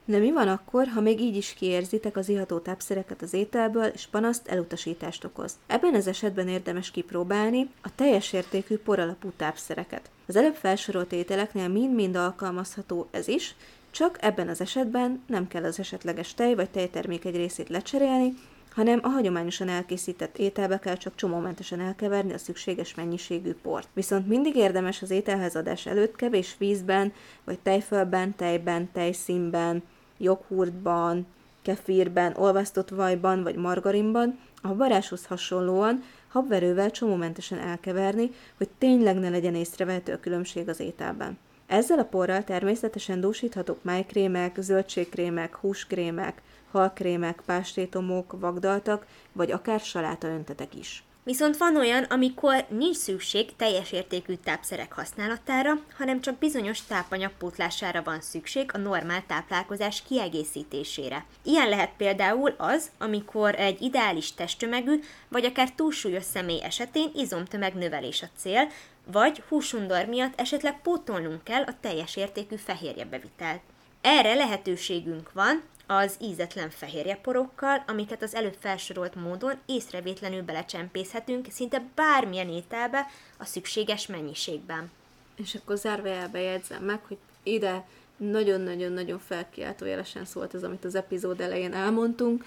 De 0.04 0.18
mi 0.18 0.32
van 0.32 0.48
akkor, 0.48 0.86
ha 0.86 1.00
még 1.00 1.20
így 1.20 1.36
is 1.36 1.54
kiérzitek 1.54 2.16
az 2.16 2.28
iható 2.28 2.58
tápszereket 2.58 3.22
az 3.22 3.32
ételből, 3.32 3.84
és 3.84 4.06
panaszt 4.06 4.48
elutasítást 4.48 5.24
okoz? 5.24 5.52
Ebben 5.66 5.94
az 5.94 6.06
esetben 6.06 6.48
érdemes 6.48 6.90
kipróbálni 6.90 7.70
a 7.82 7.94
teljes 7.94 8.32
értékű 8.32 8.76
poralapú 8.76 9.32
tápszereket. 9.36 10.10
Az 10.26 10.36
előbb 10.36 10.54
felsorolt 10.54 11.12
ételeknél 11.12 11.68
mind-mind 11.68 12.16
alkalmazható 12.16 13.08
ez 13.10 13.28
is, 13.28 13.54
csak 13.90 14.18
ebben 14.20 14.48
az 14.48 14.60
esetben 14.60 15.22
nem 15.26 15.48
kell 15.48 15.64
az 15.64 15.78
esetleges 15.78 16.34
tej 16.34 16.54
vagy 16.54 16.70
tejtermék 16.70 17.24
egy 17.24 17.36
részét 17.36 17.68
lecserélni, 17.68 18.34
hanem 18.78 19.00
a 19.02 19.08
hagyományosan 19.08 19.68
elkészített 19.68 20.38
ételbe 20.38 20.78
kell 20.78 20.96
csak 20.96 21.14
csomómentesen 21.14 21.80
elkeverni 21.80 22.32
a 22.32 22.38
szükséges 22.38 22.94
mennyiségű 22.94 23.54
port. 23.54 23.88
Viszont 23.92 24.26
mindig 24.28 24.56
érdemes 24.56 25.02
az 25.02 25.10
ételhez 25.10 25.56
adás 25.56 25.86
előtt 25.86 26.16
kevés 26.16 26.54
vízben, 26.58 27.12
vagy 27.44 27.58
tejfölben, 27.58 28.36
tejben, 28.36 28.92
tejszínben, 28.92 29.82
joghurtban, 30.18 31.26
kefirben, 31.62 32.34
olvasztott 32.36 32.88
vajban 32.88 33.42
vagy 33.42 33.56
margarinban, 33.56 34.38
a 34.62 34.74
varáshoz 34.74 35.26
hasonlóan 35.26 36.02
habverővel 36.28 36.90
csomómentesen 36.90 37.58
elkeverni, 37.58 38.30
hogy 38.56 38.68
tényleg 38.78 39.18
ne 39.18 39.28
legyen 39.28 39.54
észrevehető 39.54 40.12
a 40.12 40.20
különbség 40.20 40.68
az 40.68 40.80
ételben. 40.80 41.38
Ezzel 41.66 41.98
a 41.98 42.04
porral 42.04 42.44
természetesen 42.44 43.20
dúsíthatók 43.20 43.82
májkrémek, 43.82 44.56
zöldségkrémek, 44.60 45.54
húskrémek, 45.54 46.42
halkrémek, 46.70 47.42
pástétomok, 47.46 48.40
vagdaltak, 48.40 49.06
vagy 49.32 49.50
akár 49.50 49.80
saláta 49.80 50.28
öntetek 50.28 50.74
is. 50.74 51.02
Viszont 51.28 51.56
van 51.56 51.76
olyan, 51.76 52.02
amikor 52.02 52.64
nincs 52.68 52.96
szükség 52.96 53.56
teljes 53.56 53.92
értékű 53.92 54.34
tápszerek 54.34 54.92
használatára, 54.92 55.80
hanem 55.96 56.20
csak 56.20 56.38
bizonyos 56.38 56.82
tápanyag 56.82 57.30
pótlására 57.38 58.02
van 58.02 58.20
szükség 58.20 58.70
a 58.72 58.78
normál 58.78 59.24
táplálkozás 59.26 60.02
kiegészítésére. 60.08 61.24
Ilyen 61.42 61.68
lehet 61.68 61.90
például 61.96 62.54
az, 62.58 62.90
amikor 62.98 63.54
egy 63.54 63.82
ideális 63.82 64.34
testtömegű, 64.34 65.00
vagy 65.28 65.44
akár 65.44 65.72
túlsúlyos 65.72 66.24
személy 66.24 66.62
esetén 66.62 67.10
izomtömeg 67.14 67.74
növelés 67.74 68.22
a 68.22 68.28
cél, 68.36 68.68
vagy 69.12 69.42
húsundor 69.48 70.04
miatt 70.04 70.40
esetleg 70.40 70.80
pótolnunk 70.82 71.44
kell 71.44 71.62
a 71.62 71.76
teljes 71.80 72.16
értékű 72.16 72.56
fehérjebevitelt. 72.56 73.60
Erre 74.00 74.34
lehetőségünk 74.34 75.32
van, 75.32 75.62
az 75.90 76.16
ízetlen 76.20 76.70
fehérjeporokkal, 76.70 77.84
amiket 77.86 78.22
az 78.22 78.34
előbb 78.34 78.56
felsorolt 78.58 79.14
módon 79.14 79.54
észrevétlenül 79.66 80.42
belecsempészhetünk 80.42 81.46
szinte 81.50 81.82
bármilyen 81.94 82.48
ételbe 82.48 83.06
a 83.38 83.44
szükséges 83.44 84.06
mennyiségben. 84.06 84.90
És 85.36 85.54
akkor 85.54 85.76
zárva 85.76 86.38
jegyzem 86.38 86.84
meg, 86.84 87.00
hogy 87.06 87.16
ide 87.42 87.86
nagyon-nagyon-nagyon 88.16 89.18
felkiáltójelesen 89.18 90.24
szólt 90.24 90.54
az, 90.54 90.62
amit 90.62 90.84
az 90.84 90.94
epizód 90.94 91.40
elején 91.40 91.72
elmondtunk, 91.72 92.44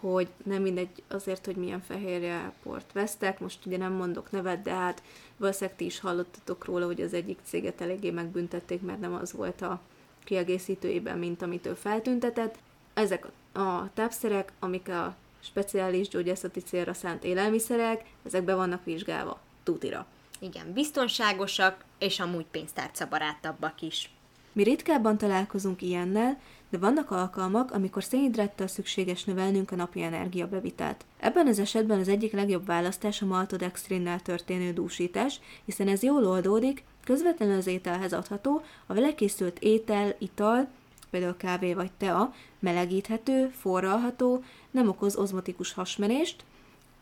hogy 0.00 0.28
nem 0.44 0.62
mindegy 0.62 1.02
azért, 1.08 1.46
hogy 1.46 1.56
milyen 1.56 1.82
fehérje 1.82 2.52
port 2.62 2.92
vesztek, 2.92 3.40
most 3.40 3.66
ugye 3.66 3.76
nem 3.76 3.92
mondok 3.92 4.30
nevet, 4.30 4.62
de 4.62 4.70
hát 4.70 5.02
valószínűleg 5.36 5.76
ti 5.76 5.84
is 5.84 6.00
hallottatok 6.00 6.64
róla, 6.64 6.86
hogy 6.86 7.00
az 7.00 7.14
egyik 7.14 7.38
céget 7.44 7.80
eléggé 7.80 8.10
megbüntették, 8.10 8.80
mert 8.80 9.00
nem 9.00 9.14
az 9.14 9.32
volt 9.32 9.62
a 9.62 9.80
kiegészítőjében, 10.24 11.18
mint 11.18 11.42
amit 11.42 11.66
ő 11.66 11.74
feltüntetett 11.74 12.58
ezek 12.94 13.26
a 13.52 13.92
tápszerek, 13.92 14.52
amik 14.58 14.88
a 14.88 15.14
speciális 15.40 16.08
gyógyászati 16.08 16.60
célra 16.60 16.94
szánt 16.94 17.24
élelmiszerek, 17.24 18.04
ezek 18.26 18.42
be 18.42 18.54
vannak 18.54 18.84
vizsgálva, 18.84 19.40
tutira. 19.62 20.06
Igen, 20.38 20.72
biztonságosak, 20.72 21.84
és 21.98 22.20
amúgy 22.20 22.46
pénztárca 22.50 23.08
barátabbak 23.08 23.80
is. 23.80 24.10
Mi 24.52 24.62
ritkábban 24.62 25.18
találkozunk 25.18 25.82
ilyennel, 25.82 26.40
de 26.70 26.78
vannak 26.78 27.10
alkalmak, 27.10 27.72
amikor 27.72 28.04
szénhidráttal 28.04 28.66
szükséges 28.66 29.24
növelnünk 29.24 29.70
a 29.70 29.76
napi 29.76 30.02
energiabevitelt. 30.02 31.04
Ebben 31.18 31.46
az 31.46 31.58
esetben 31.58 31.98
az 31.98 32.08
egyik 32.08 32.32
legjobb 32.32 32.66
választás 32.66 33.22
a 33.22 33.26
maltodextrinnel 33.26 34.20
történő 34.20 34.72
dúsítás, 34.72 35.40
hiszen 35.64 35.88
ez 35.88 36.02
jól 36.02 36.26
oldódik, 36.26 36.84
közvetlenül 37.04 37.56
az 37.56 37.66
ételhez 37.66 38.12
adható, 38.12 38.62
a 38.86 38.94
vele 38.94 39.14
készült 39.14 39.58
étel, 39.58 40.14
ital 40.18 40.68
például 41.12 41.36
kávé 41.36 41.74
vagy 41.74 41.90
tea, 41.98 42.34
melegíthető, 42.58 43.48
forralható, 43.48 44.42
nem 44.70 44.88
okoz 44.88 45.16
ozmotikus 45.16 45.72
hasmenést, 45.72 46.44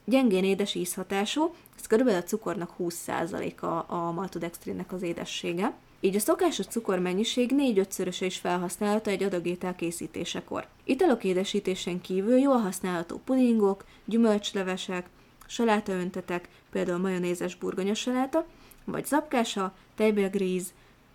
gyengén 0.04 0.44
édes 0.44 0.74
ízhatású, 0.74 1.54
ez 1.78 1.86
körülbelül 1.86 2.20
a 2.20 2.24
cukornak 2.24 2.70
20%-a 2.78 3.94
a 3.94 4.12
maltodextrinnek 4.12 4.92
az 4.92 5.02
édessége. 5.02 5.74
Így 6.00 6.16
a 6.16 6.18
szokásos 6.18 6.66
cukormennyiség 6.66 7.50
4-5-szöröse 7.56 8.22
is 8.24 8.36
felhasználható 8.36 9.10
egy 9.10 9.22
adag 9.22 9.46
étel 9.46 9.74
készítésekor. 9.74 10.66
Italok 10.84 11.24
édesítésen 11.24 12.00
kívül 12.00 12.38
jól 12.38 12.58
használható 12.58 13.20
pudingok, 13.24 13.84
gyümölcslevesek, 14.04 15.08
salátaöntetek, 15.46 16.48
például 16.70 16.98
majonézes 16.98 17.54
burgonyasaláta, 17.54 18.46
vagy 18.84 19.06
zapkása, 19.06 19.74
tejbélgríz, 19.96 20.72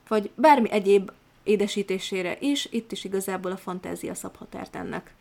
vagy 0.07 0.29
bármi 0.35 0.71
egyéb 0.71 1.11
édesítésére 1.45 2.37
is, 2.39 2.67
itt 2.71 2.91
is 2.91 3.03
igazából 3.03 3.51
a 3.51 3.57
fantázia 3.57 4.13
szab 4.13 4.35
határt 4.35 4.75
ennek. 4.75 5.13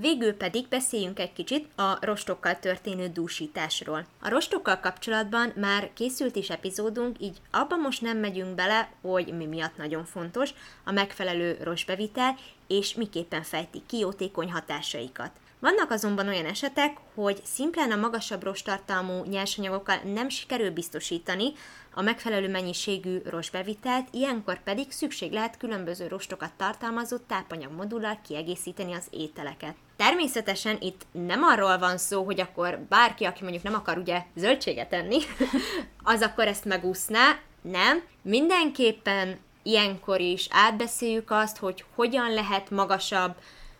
Végül 0.00 0.32
pedig 0.32 0.68
beszéljünk 0.68 1.18
egy 1.18 1.32
kicsit 1.32 1.68
a 1.76 1.98
rostokkal 2.00 2.58
történő 2.58 3.08
dúsításról. 3.08 4.06
A 4.20 4.28
rostokkal 4.28 4.80
kapcsolatban 4.80 5.52
már 5.56 5.90
készült 5.94 6.36
is 6.36 6.50
epizódunk, 6.50 7.16
így 7.20 7.36
abban 7.50 7.80
most 7.80 8.02
nem 8.02 8.18
megyünk 8.18 8.54
bele, 8.54 8.90
hogy 9.00 9.36
mi 9.36 9.46
miatt 9.46 9.76
nagyon 9.76 10.04
fontos 10.04 10.50
a 10.84 10.92
megfelelő 10.92 11.58
rostbevitel, 11.62 12.36
és 12.66 12.94
miképpen 12.94 13.42
fejtik 13.42 13.86
ki 13.86 13.98
jótékony 13.98 14.52
hatásaikat. 14.52 15.30
Vannak 15.60 15.90
azonban 15.90 16.28
olyan 16.28 16.44
esetek, 16.44 16.96
hogy 17.14 17.40
szimplán 17.44 17.92
a 17.92 17.96
magasabb 17.96 18.42
rostartalmú 18.42 19.24
nyersanyagokkal 19.24 19.96
nem 20.04 20.28
sikerül 20.28 20.70
biztosítani 20.70 21.52
a 21.94 22.02
megfelelő 22.02 22.48
mennyiségű 22.48 23.18
rostbevitelt, 23.24 24.08
ilyenkor 24.10 24.62
pedig 24.62 24.90
szükség 24.90 25.32
lehet 25.32 25.56
különböző 25.56 26.06
rostokat 26.06 26.52
tartalmazó 26.56 27.16
tápanyagmodullal 27.16 28.18
kiegészíteni 28.26 28.92
az 28.92 29.06
ételeket. 29.10 29.74
Természetesen 29.96 30.76
itt 30.80 31.06
nem 31.12 31.42
arról 31.42 31.78
van 31.78 31.98
szó, 31.98 32.24
hogy 32.24 32.40
akkor 32.40 32.78
bárki, 32.88 33.24
aki 33.24 33.42
mondjuk 33.42 33.62
nem 33.62 33.74
akar 33.74 33.98
ugye 33.98 34.22
zöldséget 34.36 34.92
enni, 34.92 35.18
az 36.02 36.22
akkor 36.22 36.46
ezt 36.46 36.64
megúszná, 36.64 37.38
nem. 37.62 38.02
Mindenképpen 38.22 39.38
ilyenkor 39.62 40.20
is 40.20 40.46
átbeszéljük 40.50 41.30
azt, 41.30 41.56
hogy 41.56 41.84
hogyan 41.94 42.32
lehet 42.32 42.70
magasabb 42.70 43.36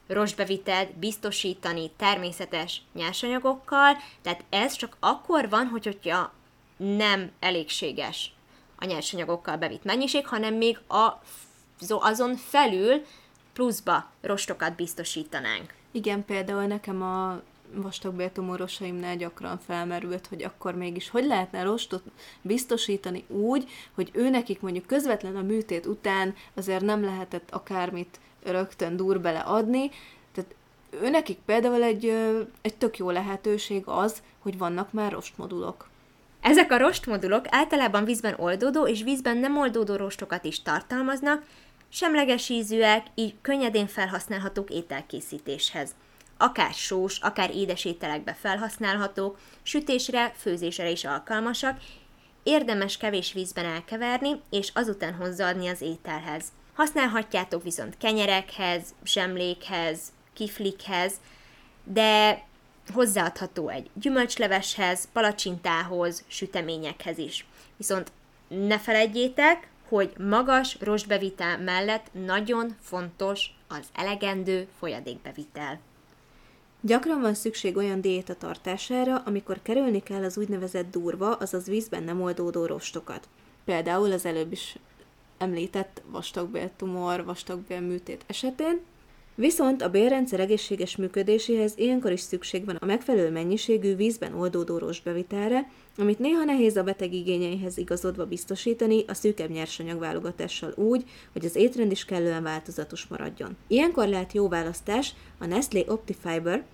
rostbevitelt 0.08 0.94
biztosítani 0.96 1.90
természetes 1.96 2.82
nyersanyagokkal, 2.92 3.96
tehát 4.22 4.44
ez 4.50 4.72
csak 4.72 4.96
akkor 5.00 5.48
van, 5.48 5.66
hogy, 5.66 5.84
hogyha 5.84 6.32
nem 6.76 7.30
elégséges 7.40 8.32
a 8.76 8.84
nyersanyagokkal 8.84 9.56
bevitt 9.56 9.84
mennyiség, 9.84 10.26
hanem 10.26 10.54
még 10.54 10.78
a, 10.88 11.22
azon 11.88 12.36
felül 12.36 13.04
pluszba 13.52 14.10
rostokat 14.20 14.74
biztosítanánk. 14.74 15.74
Igen, 15.90 16.24
például 16.24 16.64
nekem 16.64 17.02
a 17.02 17.40
vastagbéltumorosaimnál 17.74 19.16
gyakran 19.16 19.58
felmerült, 19.58 20.26
hogy 20.26 20.42
akkor 20.42 20.74
mégis 20.74 21.10
hogy 21.10 21.24
lehetne 21.26 21.62
rostot 21.62 22.02
biztosítani 22.42 23.24
úgy, 23.28 23.70
hogy 23.94 24.10
ő 24.12 24.28
nekik 24.28 24.60
mondjuk 24.60 24.86
közvetlen 24.86 25.36
a 25.36 25.42
műtét 25.42 25.86
után 25.86 26.34
azért 26.54 26.82
nem 26.82 27.04
lehetett 27.04 27.50
akármit 27.50 28.18
rögtön 28.42 28.96
dur 28.96 29.20
bele 29.20 29.38
adni, 29.38 29.90
tehát 30.32 30.54
ő 30.90 31.08
nekik 31.08 31.38
például 31.38 31.82
egy, 31.82 32.04
egy 32.62 32.74
tök 32.76 32.98
jó 32.98 33.10
lehetőség 33.10 33.82
az, 33.86 34.22
hogy 34.38 34.58
vannak 34.58 34.92
már 34.92 35.12
rostmodulok. 35.12 35.88
Ezek 36.40 36.72
a 36.72 36.78
rostmodulok 36.78 37.44
általában 37.48 38.04
vízben 38.04 38.34
oldódó 38.36 38.86
és 38.86 39.02
vízben 39.02 39.36
nem 39.36 39.58
oldódó 39.58 39.96
rostokat 39.96 40.44
is 40.44 40.62
tartalmaznak, 40.62 41.42
semleges 41.88 42.48
ízűek, 42.48 43.06
így 43.14 43.34
könnyedén 43.40 43.86
felhasználhatók 43.86 44.70
ételkészítéshez. 44.70 45.94
Akár 46.36 46.72
sós, 46.72 47.18
akár 47.18 47.54
édes 47.54 47.84
ételekbe 47.84 48.34
felhasználhatók, 48.34 49.38
sütésre, 49.62 50.32
főzésre 50.36 50.90
is 50.90 51.04
alkalmasak, 51.04 51.78
érdemes 52.42 52.96
kevés 52.96 53.32
vízben 53.32 53.64
elkeverni, 53.64 54.40
és 54.50 54.70
azután 54.74 55.14
hozzáadni 55.14 55.68
az 55.68 55.80
ételhez. 55.80 56.44
Használhatjátok 56.78 57.62
viszont 57.62 57.96
kenyerekhez, 57.96 58.82
zsemlékhez, 59.04 60.00
kiflikhez, 60.32 61.12
de 61.84 62.42
hozzáadható 62.92 63.68
egy 63.68 63.90
gyümölcsleveshez, 63.94 65.08
palacsintához, 65.12 66.24
süteményekhez 66.26 67.18
is. 67.18 67.46
Viszont 67.76 68.12
ne 68.48 68.78
felejtjétek, 68.78 69.68
hogy 69.88 70.12
magas 70.18 70.76
rostbevitel 70.80 71.58
mellett 71.58 72.06
nagyon 72.12 72.76
fontos 72.82 73.50
az 73.68 73.84
elegendő 73.94 74.68
folyadékbevitel. 74.78 75.80
Gyakran 76.80 77.20
van 77.20 77.34
szükség 77.34 77.76
olyan 77.76 78.00
diéta 78.00 78.34
tartására, 78.34 79.22
amikor 79.24 79.62
kerülni 79.62 80.02
kell 80.02 80.24
az 80.24 80.38
úgynevezett 80.38 80.90
durva, 80.90 81.34
azaz 81.34 81.66
vízben 81.66 82.02
nem 82.02 82.22
oldódó 82.22 82.66
rostokat. 82.66 83.28
Például 83.64 84.12
az 84.12 84.24
előbb 84.24 84.52
is 84.52 84.76
említett 85.38 86.02
vastagbéltumor, 86.10 87.24
vastagbélműtét 87.24 88.24
esetén, 88.26 88.80
Viszont 89.38 89.82
a 89.82 89.90
bélrendszer 89.90 90.40
egészséges 90.40 90.96
működéséhez 90.96 91.72
ilyenkor 91.76 92.12
is 92.12 92.20
szükség 92.20 92.64
van 92.64 92.76
a 92.76 92.86
megfelelő 92.86 93.30
mennyiségű 93.30 93.96
vízben 93.96 94.34
oldódó 94.34 94.78
rostbevitelre, 94.78 95.70
amit 95.96 96.18
néha 96.18 96.44
nehéz 96.44 96.76
a 96.76 96.82
beteg 96.82 97.12
igényeihez 97.12 97.78
igazodva 97.78 98.26
biztosítani 98.26 99.04
a 99.06 99.14
szűkebb 99.14 99.50
nyersanyagválogatással 99.50 100.72
úgy, 100.76 101.04
hogy 101.32 101.44
az 101.44 101.56
étrend 101.56 101.90
is 101.90 102.04
kellően 102.04 102.42
változatos 102.42 103.06
maradjon. 103.06 103.56
Ilyenkor 103.66 104.08
lehet 104.08 104.32
jó 104.32 104.48
választás 104.48 105.14
a 105.38 105.46
Nestlé 105.46 105.84
Optifiber, 105.88 106.64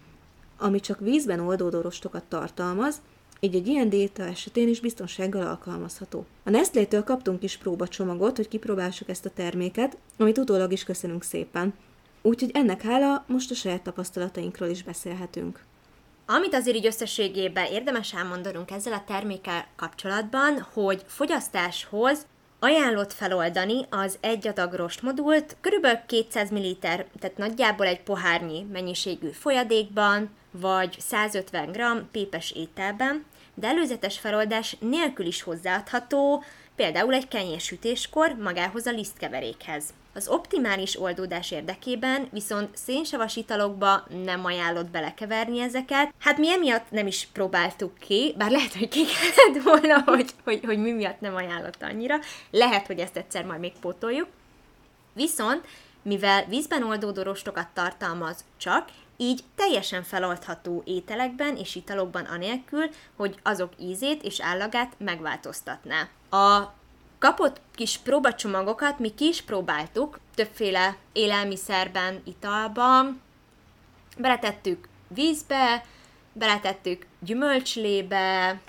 ami 0.58 0.80
csak 0.80 1.00
vízben 1.00 1.40
oldódó 1.40 1.80
rostokat 1.80 2.24
tartalmaz, 2.24 3.00
így 3.40 3.54
egy 3.54 3.66
ilyen 3.66 3.88
diéta 3.88 4.22
esetén 4.22 4.68
is 4.68 4.80
biztonsággal 4.80 5.46
alkalmazható. 5.46 6.26
A 6.44 6.50
Nestlétől 6.50 7.04
kaptunk 7.04 7.42
is 7.42 7.56
próbacsomagot, 7.56 8.36
hogy 8.36 8.48
kipróbálsuk 8.48 9.08
ezt 9.08 9.26
a 9.26 9.30
terméket, 9.30 9.96
amit 10.18 10.38
utólag 10.38 10.72
is 10.72 10.84
köszönünk 10.84 11.22
szépen. 11.22 11.74
Úgyhogy 12.22 12.50
ennek 12.54 12.82
hála 12.82 13.24
most 13.26 13.50
a 13.50 13.54
saját 13.54 13.82
tapasztalatainkról 13.82 14.68
is 14.68 14.82
beszélhetünk. 14.82 15.60
Amit 16.26 16.54
azért 16.54 16.76
így 16.76 16.86
összességében 16.86 17.66
érdemes 17.66 18.14
elmondanunk 18.14 18.70
ezzel 18.70 18.92
a 18.92 19.04
termékkel 19.06 19.66
kapcsolatban, 19.76 20.66
hogy 20.72 21.02
fogyasztáshoz 21.06 22.26
Ajánlott 22.64 23.12
feloldani 23.12 23.86
az 23.90 24.18
egy 24.20 24.48
adag 24.48 24.72
rostmodult 24.72 25.56
kb. 25.60 25.86
200 26.06 26.50
ml, 26.50 26.76
tehát 26.80 27.36
nagyjából 27.36 27.86
egy 27.86 28.00
pohárnyi 28.02 28.66
mennyiségű 28.72 29.28
folyadékban, 29.28 30.30
vagy 30.50 30.96
150 30.98 31.72
g 31.72 32.04
pépes 32.10 32.50
ételben, 32.50 33.24
de 33.54 33.66
előzetes 33.66 34.18
feloldás 34.18 34.76
nélkül 34.80 35.26
is 35.26 35.42
hozzáadható, 35.42 36.42
például 36.76 37.14
egy 37.14 37.28
kenyérsütéskor 37.28 38.36
magához 38.42 38.86
a 38.86 38.90
lisztkeverékhez. 38.90 39.84
Az 40.14 40.28
optimális 40.28 41.00
oldódás 41.00 41.50
érdekében 41.50 42.28
viszont 42.32 42.76
szénsavas 42.76 43.36
italokba 43.36 44.06
nem 44.24 44.44
ajánlott 44.44 44.90
belekeverni 44.90 45.60
ezeket. 45.60 46.14
Hát 46.18 46.38
mi 46.38 46.50
emiatt 46.50 46.90
nem 46.90 47.06
is 47.06 47.28
próbáltuk 47.32 47.98
ki, 47.98 48.34
bár 48.38 48.50
lehet, 48.50 48.74
hogy 48.74 48.88
ki 48.88 49.04
kellett 49.04 49.62
volna, 49.62 50.02
hogy, 50.06 50.30
hogy, 50.44 50.60
hogy 50.64 50.78
mi 50.78 50.92
miatt 50.92 51.20
nem 51.20 51.34
ajánlott 51.34 51.82
annyira. 51.82 52.18
Lehet, 52.50 52.86
hogy 52.86 52.98
ezt 52.98 53.16
egyszer 53.16 53.44
majd 53.44 53.60
még 53.60 53.72
pótoljuk. 53.80 54.28
Viszont, 55.12 55.66
mivel 56.02 56.44
vízben 56.44 56.82
oldódó 56.82 57.22
rostokat 57.22 57.68
tartalmaz 57.74 58.44
csak, 58.56 58.88
így 59.16 59.44
teljesen 59.54 60.02
feloldható 60.02 60.82
ételekben 60.86 61.56
és 61.56 61.74
italokban 61.74 62.24
anélkül, 62.24 62.90
hogy 63.16 63.34
azok 63.42 63.72
ízét 63.78 64.22
és 64.22 64.40
állagát 64.40 64.92
megváltoztatná. 64.98 66.08
A 66.30 66.72
kapott 67.18 67.60
kis 67.74 67.98
próbacsomagokat 67.98 68.98
mi 68.98 69.14
ki 69.14 69.26
is 69.26 69.42
próbáltuk, 69.42 70.18
többféle 70.34 70.96
élelmiszerben, 71.12 72.20
italban. 72.24 73.20
Beletettük 74.18 74.88
vízbe, 75.08 75.84
beletettük 76.32 77.06
gyümölcslébe, 77.20 78.60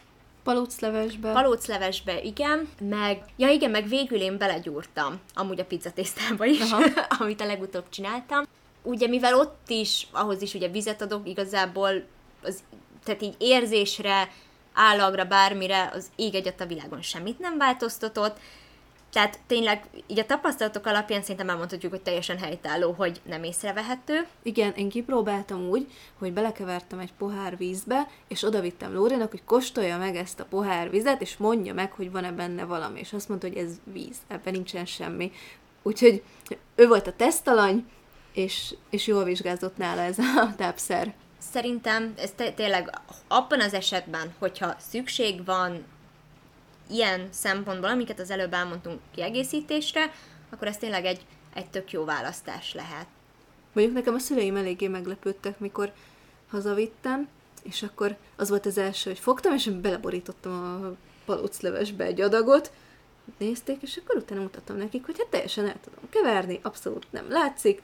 Palóclevesbe. 0.43 1.31
palóclevesbe, 1.31 2.21
igen, 2.21 2.69
meg, 2.79 3.23
ja 3.35 3.49
igen, 3.49 3.71
meg 3.71 3.87
végül 3.87 4.19
én 4.19 4.37
belegyúrtam, 4.37 5.19
amúgy 5.33 5.59
a 5.59 5.65
pizzatésztába 5.65 6.45
is, 6.45 6.71
Aha. 6.71 6.83
amit 7.19 7.41
a 7.41 7.45
legutóbb 7.45 7.89
csináltam. 7.89 8.43
Ugye, 8.85 9.07
mivel 9.07 9.39
ott 9.39 9.69
is, 9.69 10.07
ahhoz 10.11 10.41
is 10.41 10.53
ugye 10.53 10.67
vizet 10.67 11.01
adok, 11.01 11.27
igazából 11.27 12.05
az, 12.43 12.63
tehát 13.03 13.21
így 13.21 13.35
érzésre, 13.37 14.29
állagra, 14.73 15.25
bármire 15.25 15.91
az 15.93 16.07
ég 16.15 16.35
egyet 16.35 16.61
a 16.61 16.65
világon 16.65 17.01
semmit 17.01 17.39
nem 17.39 17.57
változtatott, 17.57 18.37
tehát 19.15 19.39
tényleg 19.47 19.85
így 20.07 20.19
a 20.19 20.25
tapasztalatok 20.25 20.85
alapján 20.85 21.21
szerintem 21.21 21.49
elmondhatjuk, 21.49 21.91
hogy 21.91 22.01
teljesen 22.01 22.37
helytálló, 22.37 22.91
hogy 22.91 23.21
nem 23.23 23.43
észrevehető. 23.43 24.27
Igen, 24.43 24.73
én 24.73 24.89
kipróbáltam 24.89 25.69
úgy, 25.69 25.91
hogy 26.19 26.33
belekevertem 26.33 26.99
egy 26.99 27.13
pohár 27.17 27.57
vízbe, 27.57 28.07
és 28.27 28.43
odavittem 28.43 28.93
Lórinak, 28.93 29.29
hogy 29.29 29.43
kóstolja 29.45 29.97
meg 29.97 30.15
ezt 30.15 30.39
a 30.39 30.45
pohár 30.45 30.89
vizet, 30.89 31.21
és 31.21 31.37
mondja 31.37 31.73
meg, 31.73 31.91
hogy 31.91 32.11
van-e 32.11 32.31
benne 32.31 32.65
valami. 32.65 32.99
És 32.99 33.13
azt 33.13 33.29
mondta, 33.29 33.47
hogy 33.47 33.57
ez 33.57 33.71
víz, 33.83 34.17
ebben 34.27 34.53
nincsen 34.53 34.85
semmi. 34.85 35.31
Úgyhogy 35.83 36.23
ő 36.75 36.87
volt 36.87 37.07
a 37.07 37.15
tesztalany, 37.15 37.85
és, 38.35 38.75
és 38.89 39.07
jól 39.07 39.23
vizsgázott 39.23 39.77
nála 39.77 40.01
ez 40.01 40.19
a 40.19 40.53
tápszer. 40.57 41.13
Szerintem 41.37 42.13
ez 42.17 42.33
tényleg 42.55 42.99
abban 43.27 43.61
az 43.61 43.73
esetben, 43.73 44.33
hogyha 44.39 44.75
szükség 44.89 45.45
van 45.45 45.83
ilyen 46.89 47.27
szempontból, 47.31 47.89
amiket 47.89 48.19
az 48.19 48.29
előbb 48.29 48.53
elmondtunk 48.53 48.99
kiegészítésre, 49.15 50.11
akkor 50.49 50.67
ez 50.67 50.77
tényleg 50.77 51.05
egy, 51.05 51.25
egy 51.53 51.69
tök 51.69 51.91
jó 51.91 52.05
választás 52.05 52.73
lehet. 52.73 53.07
Mondjuk 53.73 53.95
nekem 53.95 54.13
a 54.13 54.19
szüleim 54.19 54.55
eléggé 54.55 54.87
meglepődtek, 54.87 55.59
mikor 55.59 55.91
hazavittem, 56.49 57.27
és 57.63 57.83
akkor 57.83 58.17
az 58.35 58.49
volt 58.49 58.65
az 58.65 58.77
első, 58.77 59.09
hogy 59.09 59.19
fogtam, 59.19 59.53
és 59.53 59.69
beleborítottam 59.69 60.51
a 60.51 60.95
palóclevesbe 61.25 62.03
egy 62.03 62.21
adagot, 62.21 62.71
nézték, 63.37 63.81
és 63.81 63.97
akkor 64.03 64.15
utána 64.15 64.41
mutattam 64.41 64.77
nekik, 64.77 65.05
hogy 65.05 65.17
hát 65.17 65.27
teljesen 65.27 65.65
el 65.65 65.79
tudom 65.83 66.09
keverni, 66.09 66.59
abszolút 66.61 67.05
nem 67.09 67.25
látszik. 67.29 67.81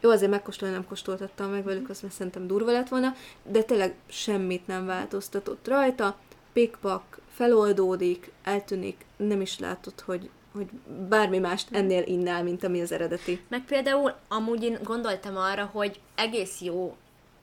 Jó, 0.00 0.10
azért 0.10 0.30
megkóstolni 0.30 0.74
nem 0.74 0.86
kóstoltattam 0.86 1.50
meg 1.50 1.64
velük, 1.64 1.90
azt 1.90 2.02
mert 2.02 2.14
szerintem 2.14 2.46
durva 2.46 2.70
lett 2.70 2.88
volna, 2.88 3.14
de 3.42 3.62
tényleg 3.62 3.94
semmit 4.06 4.66
nem 4.66 4.86
változtatott 4.86 5.68
rajta. 5.68 6.16
Pikpak 6.52 7.20
feloldódik, 7.34 8.32
eltűnik, 8.42 9.04
nem 9.16 9.40
is 9.40 9.58
látod, 9.58 10.00
hogy, 10.00 10.30
hogy 10.52 10.66
bármi 11.08 11.38
mást 11.38 11.68
ennél 11.70 12.02
innál, 12.06 12.42
mint 12.42 12.64
ami 12.64 12.80
az 12.80 12.92
eredeti. 12.92 13.40
Meg 13.48 13.64
például 13.64 14.14
amúgy 14.28 14.62
én 14.62 14.78
gondoltam 14.82 15.36
arra, 15.36 15.64
hogy 15.72 16.00
egész 16.14 16.60
jó 16.60 16.96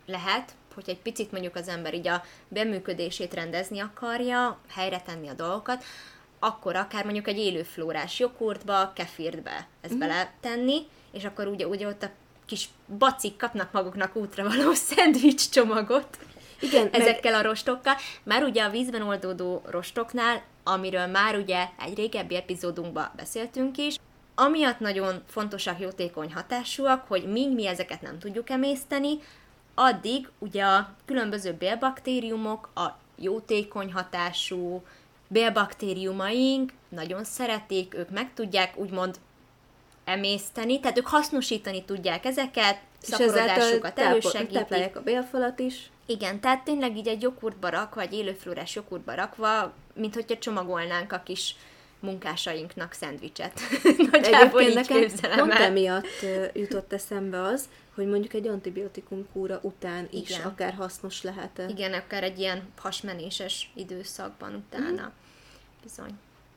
lehet, 0.05 0.51
hogy 0.73 0.89
egy 0.89 0.99
picit 0.99 1.31
mondjuk 1.31 1.55
az 1.55 1.67
ember 1.67 1.93
így 1.93 2.07
a 2.07 2.23
beműködését 2.47 3.33
rendezni 3.33 3.79
akarja, 3.79 4.59
helyre 4.67 5.01
tenni 5.01 5.27
a 5.27 5.33
dolgokat, 5.33 5.83
akkor 6.39 6.75
akár 6.75 7.03
mondjuk 7.03 7.27
egy 7.27 7.37
élőflórás 7.37 8.19
joghurtba, 8.19 8.91
kefirtbe 8.95 9.67
ezt 9.81 9.93
mm. 9.93 9.99
beletenni, 9.99 10.81
és 11.11 11.25
akkor 11.25 11.47
ugye, 11.47 11.67
ugye 11.67 11.87
ott 11.87 12.03
a 12.03 12.09
kis 12.47 12.69
bacik 12.97 13.37
kapnak 13.37 13.71
maguknak 13.71 14.15
útra 14.15 14.43
való 14.43 14.73
szendvics 14.89 15.49
csomagot 15.49 16.17
Igen, 16.59 16.83
meg- 16.83 17.01
ezekkel 17.01 17.33
a 17.33 17.41
rostokkal. 17.41 17.93
Már 18.23 18.43
ugye 18.43 18.63
a 18.63 18.69
vízben 18.69 19.01
oldódó 19.01 19.61
rostoknál, 19.65 20.43
amiről 20.63 21.05
már 21.05 21.35
ugye 21.35 21.65
egy 21.85 21.95
régebbi 21.95 22.35
epizódunkban 22.35 23.11
beszéltünk 23.15 23.77
is, 23.77 23.95
amiatt 24.35 24.79
nagyon 24.79 25.23
fontosak, 25.27 25.79
jótékony 25.79 26.33
hatásúak, 26.33 27.07
hogy 27.07 27.31
míg 27.31 27.51
mi 27.53 27.67
ezeket 27.67 28.01
nem 28.01 28.19
tudjuk 28.19 28.49
emészteni, 28.49 29.19
addig 29.75 30.29
ugye 30.39 30.63
a 30.63 30.95
különböző 31.05 31.53
bélbaktériumok, 31.53 32.69
a 32.75 32.87
jótékony 33.15 33.93
hatású 33.93 34.83
bélbaktériumaink 35.27 36.71
nagyon 36.89 37.23
szeretik, 37.23 37.95
ők 37.95 38.09
meg 38.09 38.33
tudják 38.33 38.77
úgymond 38.77 39.15
emészteni, 40.07 40.79
tehát 40.79 40.97
ők 40.97 41.07
hasznosítani 41.07 41.83
tudják 41.83 42.25
ezeket, 42.25 42.79
szaporodásukat 43.01 43.99
elősegítik. 43.99 44.57
táplálják 44.57 44.95
a 44.95 45.01
bélfalat 45.01 45.59
is. 45.59 45.89
Igen, 46.05 46.39
tehát 46.39 46.63
tényleg 46.63 46.97
így 46.97 47.07
egy 47.07 47.21
joghurtba 47.21 47.69
rakva, 47.69 48.01
egy 48.01 48.13
élőflórás 48.13 48.75
joghurtba 48.75 49.13
rakva, 49.13 49.73
mint 49.93 50.13
hogyha 50.13 50.37
csomagolnánk 50.37 51.13
a 51.13 51.21
kis 51.25 51.55
munkásainknak 51.99 52.93
szendvicset. 52.93 53.59
Nagyjából 54.11 54.61
így 54.61 54.73
nekem 54.73 55.07
pont 55.37 55.53
emiatt 55.53 56.25
jutott 56.53 56.93
eszembe 56.93 57.41
az, 57.41 57.69
hogy 57.95 58.07
mondjuk 58.07 58.33
egy 58.33 58.47
antibiotikum 58.47 59.27
kúra 59.33 59.59
után 59.61 60.07
is 60.11 60.29
Igen. 60.29 60.41
akár 60.41 60.73
hasznos 60.73 61.21
lehet 61.21 61.61
Igen, 61.67 61.93
akár 61.93 62.23
egy 62.23 62.39
ilyen 62.39 62.63
hasmenéses 62.77 63.71
időszakban 63.75 64.53
utána. 64.53 65.11
Bizony. 65.83 66.11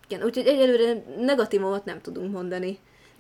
Igen, 0.09 0.23
úgyhogy 0.23 0.47
egyelőre 0.47 1.05
negatívumot 1.19 1.85
nem 1.85 2.01
tudunk 2.01 2.33
mondani 2.33 2.79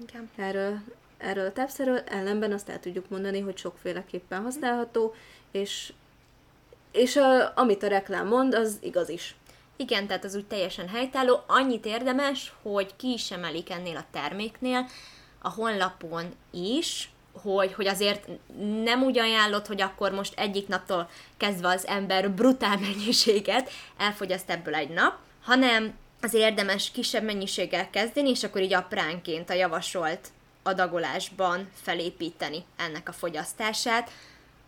Igen. 0.08 0.30
erről, 0.36 0.78
erről 1.18 1.46
a 1.46 1.52
tápszerről, 1.52 1.98
ellenben 1.98 2.52
azt 2.52 2.68
el 2.68 2.80
tudjuk 2.80 3.08
mondani, 3.08 3.40
hogy 3.40 3.56
sokféleképpen 3.56 4.42
használható, 4.42 5.14
és, 5.50 5.92
és 6.92 7.16
a, 7.16 7.52
amit 7.58 7.82
a 7.82 7.88
reklám 7.88 8.26
mond, 8.26 8.54
az 8.54 8.78
igaz 8.80 9.08
is. 9.08 9.34
Igen, 9.76 10.06
tehát 10.06 10.24
az 10.24 10.34
úgy 10.34 10.46
teljesen 10.46 10.88
helytálló. 10.88 11.40
Annyit 11.46 11.86
érdemes, 11.86 12.52
hogy 12.62 12.96
ki 12.96 13.12
is 13.12 13.30
emelik 13.30 13.70
ennél 13.70 13.96
a 13.96 14.04
terméknél, 14.10 14.86
a 15.38 15.50
honlapon 15.50 16.34
is, 16.50 17.10
hogy, 17.32 17.72
hogy 17.72 17.86
azért 17.86 18.28
nem 18.82 19.02
úgy 19.02 19.18
ajánlott, 19.18 19.66
hogy 19.66 19.80
akkor 19.80 20.12
most 20.12 20.38
egyik 20.38 20.68
naptól 20.68 21.08
kezdve 21.36 21.68
az 21.68 21.86
ember 21.86 22.30
brutál 22.30 22.78
mennyiséget 22.78 23.70
elfogyaszt 23.96 24.50
ebből 24.50 24.74
egy 24.74 24.88
nap, 24.88 25.18
hanem 25.42 25.94
azért 26.20 26.44
érdemes 26.44 26.90
kisebb 26.90 27.24
mennyiséggel 27.24 27.90
kezdeni, 27.90 28.30
és 28.30 28.44
akkor 28.44 28.62
így 28.62 28.74
apránként 28.74 29.50
a 29.50 29.54
javasolt 29.54 30.28
adagolásban 30.62 31.68
felépíteni 31.82 32.64
ennek 32.76 33.08
a 33.08 33.12
fogyasztását, 33.12 34.10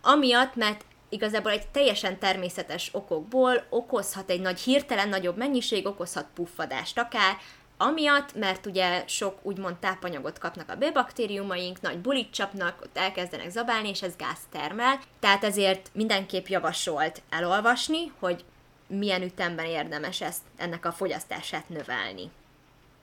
amiatt, 0.01 0.55
mert 0.55 0.85
igazából 1.09 1.51
egy 1.51 1.67
teljesen 1.67 2.19
természetes 2.19 2.89
okokból 2.91 3.63
okozhat 3.69 4.29
egy 4.29 4.41
nagy 4.41 4.59
hirtelen 4.59 5.09
nagyobb 5.09 5.37
mennyiség, 5.37 5.85
okozhat 5.85 6.27
puffadást 6.33 6.99
akár, 6.99 7.37
amiatt, 7.77 8.35
mert 8.35 8.65
ugye 8.65 9.03
sok 9.07 9.39
úgymond 9.41 9.75
tápanyagot 9.75 10.37
kapnak 10.37 10.69
a 10.69 10.75
B-baktériumaink, 10.75 11.81
nagy 11.81 11.97
bulit 11.97 12.31
csapnak, 12.31 12.81
ott 12.81 12.97
elkezdenek 12.97 13.49
zabálni, 13.49 13.89
és 13.89 14.01
ez 14.01 14.15
gáz 14.15 14.39
termel, 14.51 14.99
tehát 15.19 15.43
ezért 15.43 15.89
mindenképp 15.93 16.47
javasolt 16.47 17.21
elolvasni, 17.29 18.11
hogy 18.19 18.43
milyen 18.97 19.21
ütemben 19.21 19.65
érdemes 19.65 20.21
ezt, 20.21 20.41
ennek 20.55 20.85
a 20.85 20.91
fogyasztását 20.91 21.69
növelni. 21.69 22.29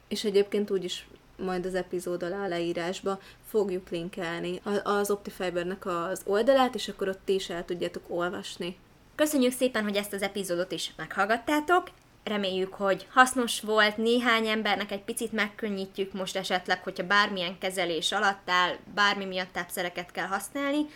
És 0.09 0.25
egyébként 0.25 0.71
úgyis 0.71 1.07
majd 1.37 1.67
az 1.67 1.75
epizód 1.75 2.23
alá 2.23 2.47
leírásba 2.47 3.21
fogjuk 3.49 3.91
linkelni 3.91 4.61
az 4.83 5.11
Optifibernek 5.11 5.87
az 5.87 6.23
oldalát, 6.25 6.75
és 6.75 6.89
akkor 6.89 7.09
ott 7.09 7.21
ti 7.25 7.35
is 7.35 7.49
el 7.49 7.65
tudjátok 7.65 8.03
olvasni. 8.09 8.79
Köszönjük 9.15 9.53
szépen, 9.53 9.83
hogy 9.83 9.97
ezt 9.97 10.13
az 10.13 10.23
epizódot 10.23 10.73
is 10.73 10.93
meghallgattátok. 10.97 11.89
Reméljük, 12.25 12.75
hogy 12.75 13.07
hasznos 13.11 13.61
volt, 13.61 13.97
néhány 13.97 14.47
embernek 14.47 14.91
egy 14.91 15.03
picit 15.03 15.33
megkönnyítjük 15.33 16.13
most 16.13 16.37
esetleg, 16.37 16.83
hogyha 16.83 17.07
bármilyen 17.07 17.59
kezelés 17.59 18.13
alatt 18.13 18.51
áll, 18.51 18.77
bármi 18.95 19.25
miatt 19.25 19.53
tápszereket 19.53 20.11
kell 20.11 20.27
használni, 20.27 20.87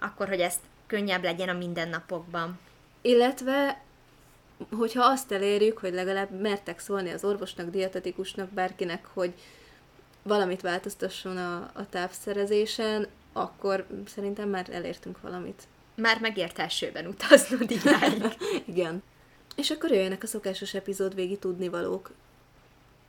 akkor 0.00 0.28
hogy 0.28 0.40
ezt 0.40 0.60
könnyebb 0.86 1.22
legyen 1.22 1.48
a 1.48 1.52
mindennapokban. 1.52 2.58
Illetve 3.00 3.82
hogyha 4.70 5.04
azt 5.04 5.32
elérjük, 5.32 5.78
hogy 5.78 5.92
legalább 5.92 6.40
mertek 6.40 6.78
szólni 6.78 7.10
az 7.10 7.24
orvosnak, 7.24 7.70
dietetikusnak, 7.70 8.50
bárkinek, 8.50 9.06
hogy 9.12 9.34
valamit 10.22 10.60
változtasson 10.60 11.36
a, 11.36 11.70
a 11.74 11.88
tápszerezésen, 11.90 13.06
akkor 13.32 13.86
szerintem 14.06 14.48
már 14.48 14.68
elértünk 14.70 15.20
valamit. 15.20 15.62
Már 15.94 16.20
megért 16.20 16.58
elsőben 16.58 17.06
utaznod 17.06 17.70
idáig. 17.70 18.24
Igen. 18.72 19.02
És 19.56 19.70
akkor 19.70 19.90
jöjjenek 19.90 20.22
a 20.22 20.26
szokásos 20.26 20.74
epizód 20.74 21.14
végi 21.14 21.36
tudnivalók. 21.36 22.10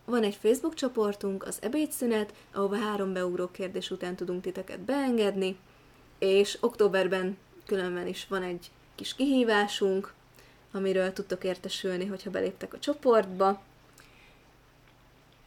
Van 0.06 0.24
egy 0.24 0.36
Facebook 0.36 0.74
csoportunk, 0.74 1.46
az 1.46 1.58
ebédszünet, 1.62 2.34
ahova 2.54 2.76
három 2.78 3.14
beugró 3.14 3.48
kérdés 3.52 3.92
után 3.92 4.16
tudunk 4.16 4.42
titeket 4.42 4.80
beengedni, 4.80 5.58
és 6.20 6.58
októberben 6.60 7.38
különben 7.66 8.08
is 8.08 8.26
van 8.30 8.44
egy 8.44 8.72
kis 8.96 9.16
kihívásunk, 9.16 10.14
amiről 10.74 11.14
tudtok 11.14 11.44
értesülni, 11.44 12.06
hogyha 12.06 12.30
beléptek 12.30 12.74
a 12.74 12.80
csoportba. 12.80 13.62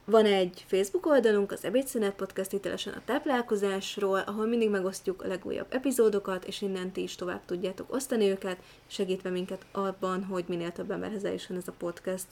Van 0.05 0.25
egy 0.25 0.65
Facebook 0.67 1.07
oldalunk, 1.07 1.53
az 1.53 1.65
Ebédszünet 1.65 2.15
Podcast 2.15 2.51
hitelesen 2.51 2.93
a 2.93 3.03
táplálkozásról, 3.05 4.19
ahol 4.19 4.47
mindig 4.47 4.71
megosztjuk 4.71 5.23
a 5.23 5.27
legújabb 5.27 5.67
epizódokat, 5.69 6.45
és 6.45 6.63
innen 6.63 6.93
ti 6.93 7.03
is 7.03 7.15
tovább 7.15 7.45
tudjátok 7.45 7.93
osztani 7.93 8.29
őket, 8.29 8.59
segítve 8.87 9.31
minket 9.31 9.65
abban, 9.73 10.25
hogy 10.25 10.45
minél 10.49 10.73
több 10.73 10.91
emberhez 10.91 11.25
eljusson 11.25 11.57
ez 11.57 11.69
a 11.69 11.73
podcast. 11.79 12.27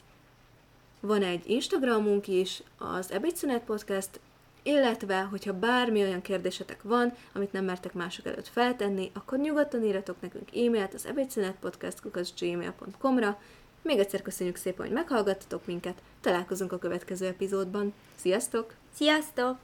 Van 1.01 1.23
egy 1.23 1.51
Instagramunk 1.51 2.29
is, 2.29 2.63
az 2.79 3.13
Ebédszünet 3.13 3.65
Podcast, 3.65 4.21
illetve, 4.65 5.21
hogyha 5.21 5.59
bármi 5.59 6.03
olyan 6.03 6.23
kérdésetek 6.23 6.83
van, 6.83 7.13
amit 7.33 7.53
nem 7.53 7.65
mertek 7.65 7.93
mások 7.93 8.27
előtt 8.27 8.49
feltenni, 8.49 9.11
akkor 9.15 9.39
nyugodtan 9.39 9.85
írjatok 9.85 10.21
nekünk 10.21 10.49
e-mailt 10.57 10.95
az 10.95 11.07
ebédszünetpodcast.gmail.com-ra. 11.07 13.41
Még 13.83 13.99
egyszer 13.99 14.23
köszönjük 14.23 14.57
szépen, 14.57 14.87
hogy 14.87 14.95
meghallgattatok 14.95 15.67
minket, 15.67 16.03
találkozunk 16.21 16.73
a 16.73 16.79
következő 16.79 17.27
epizódban. 17.27 17.93
Sziasztok! 18.17 18.75
Sziasztok! 18.95 19.53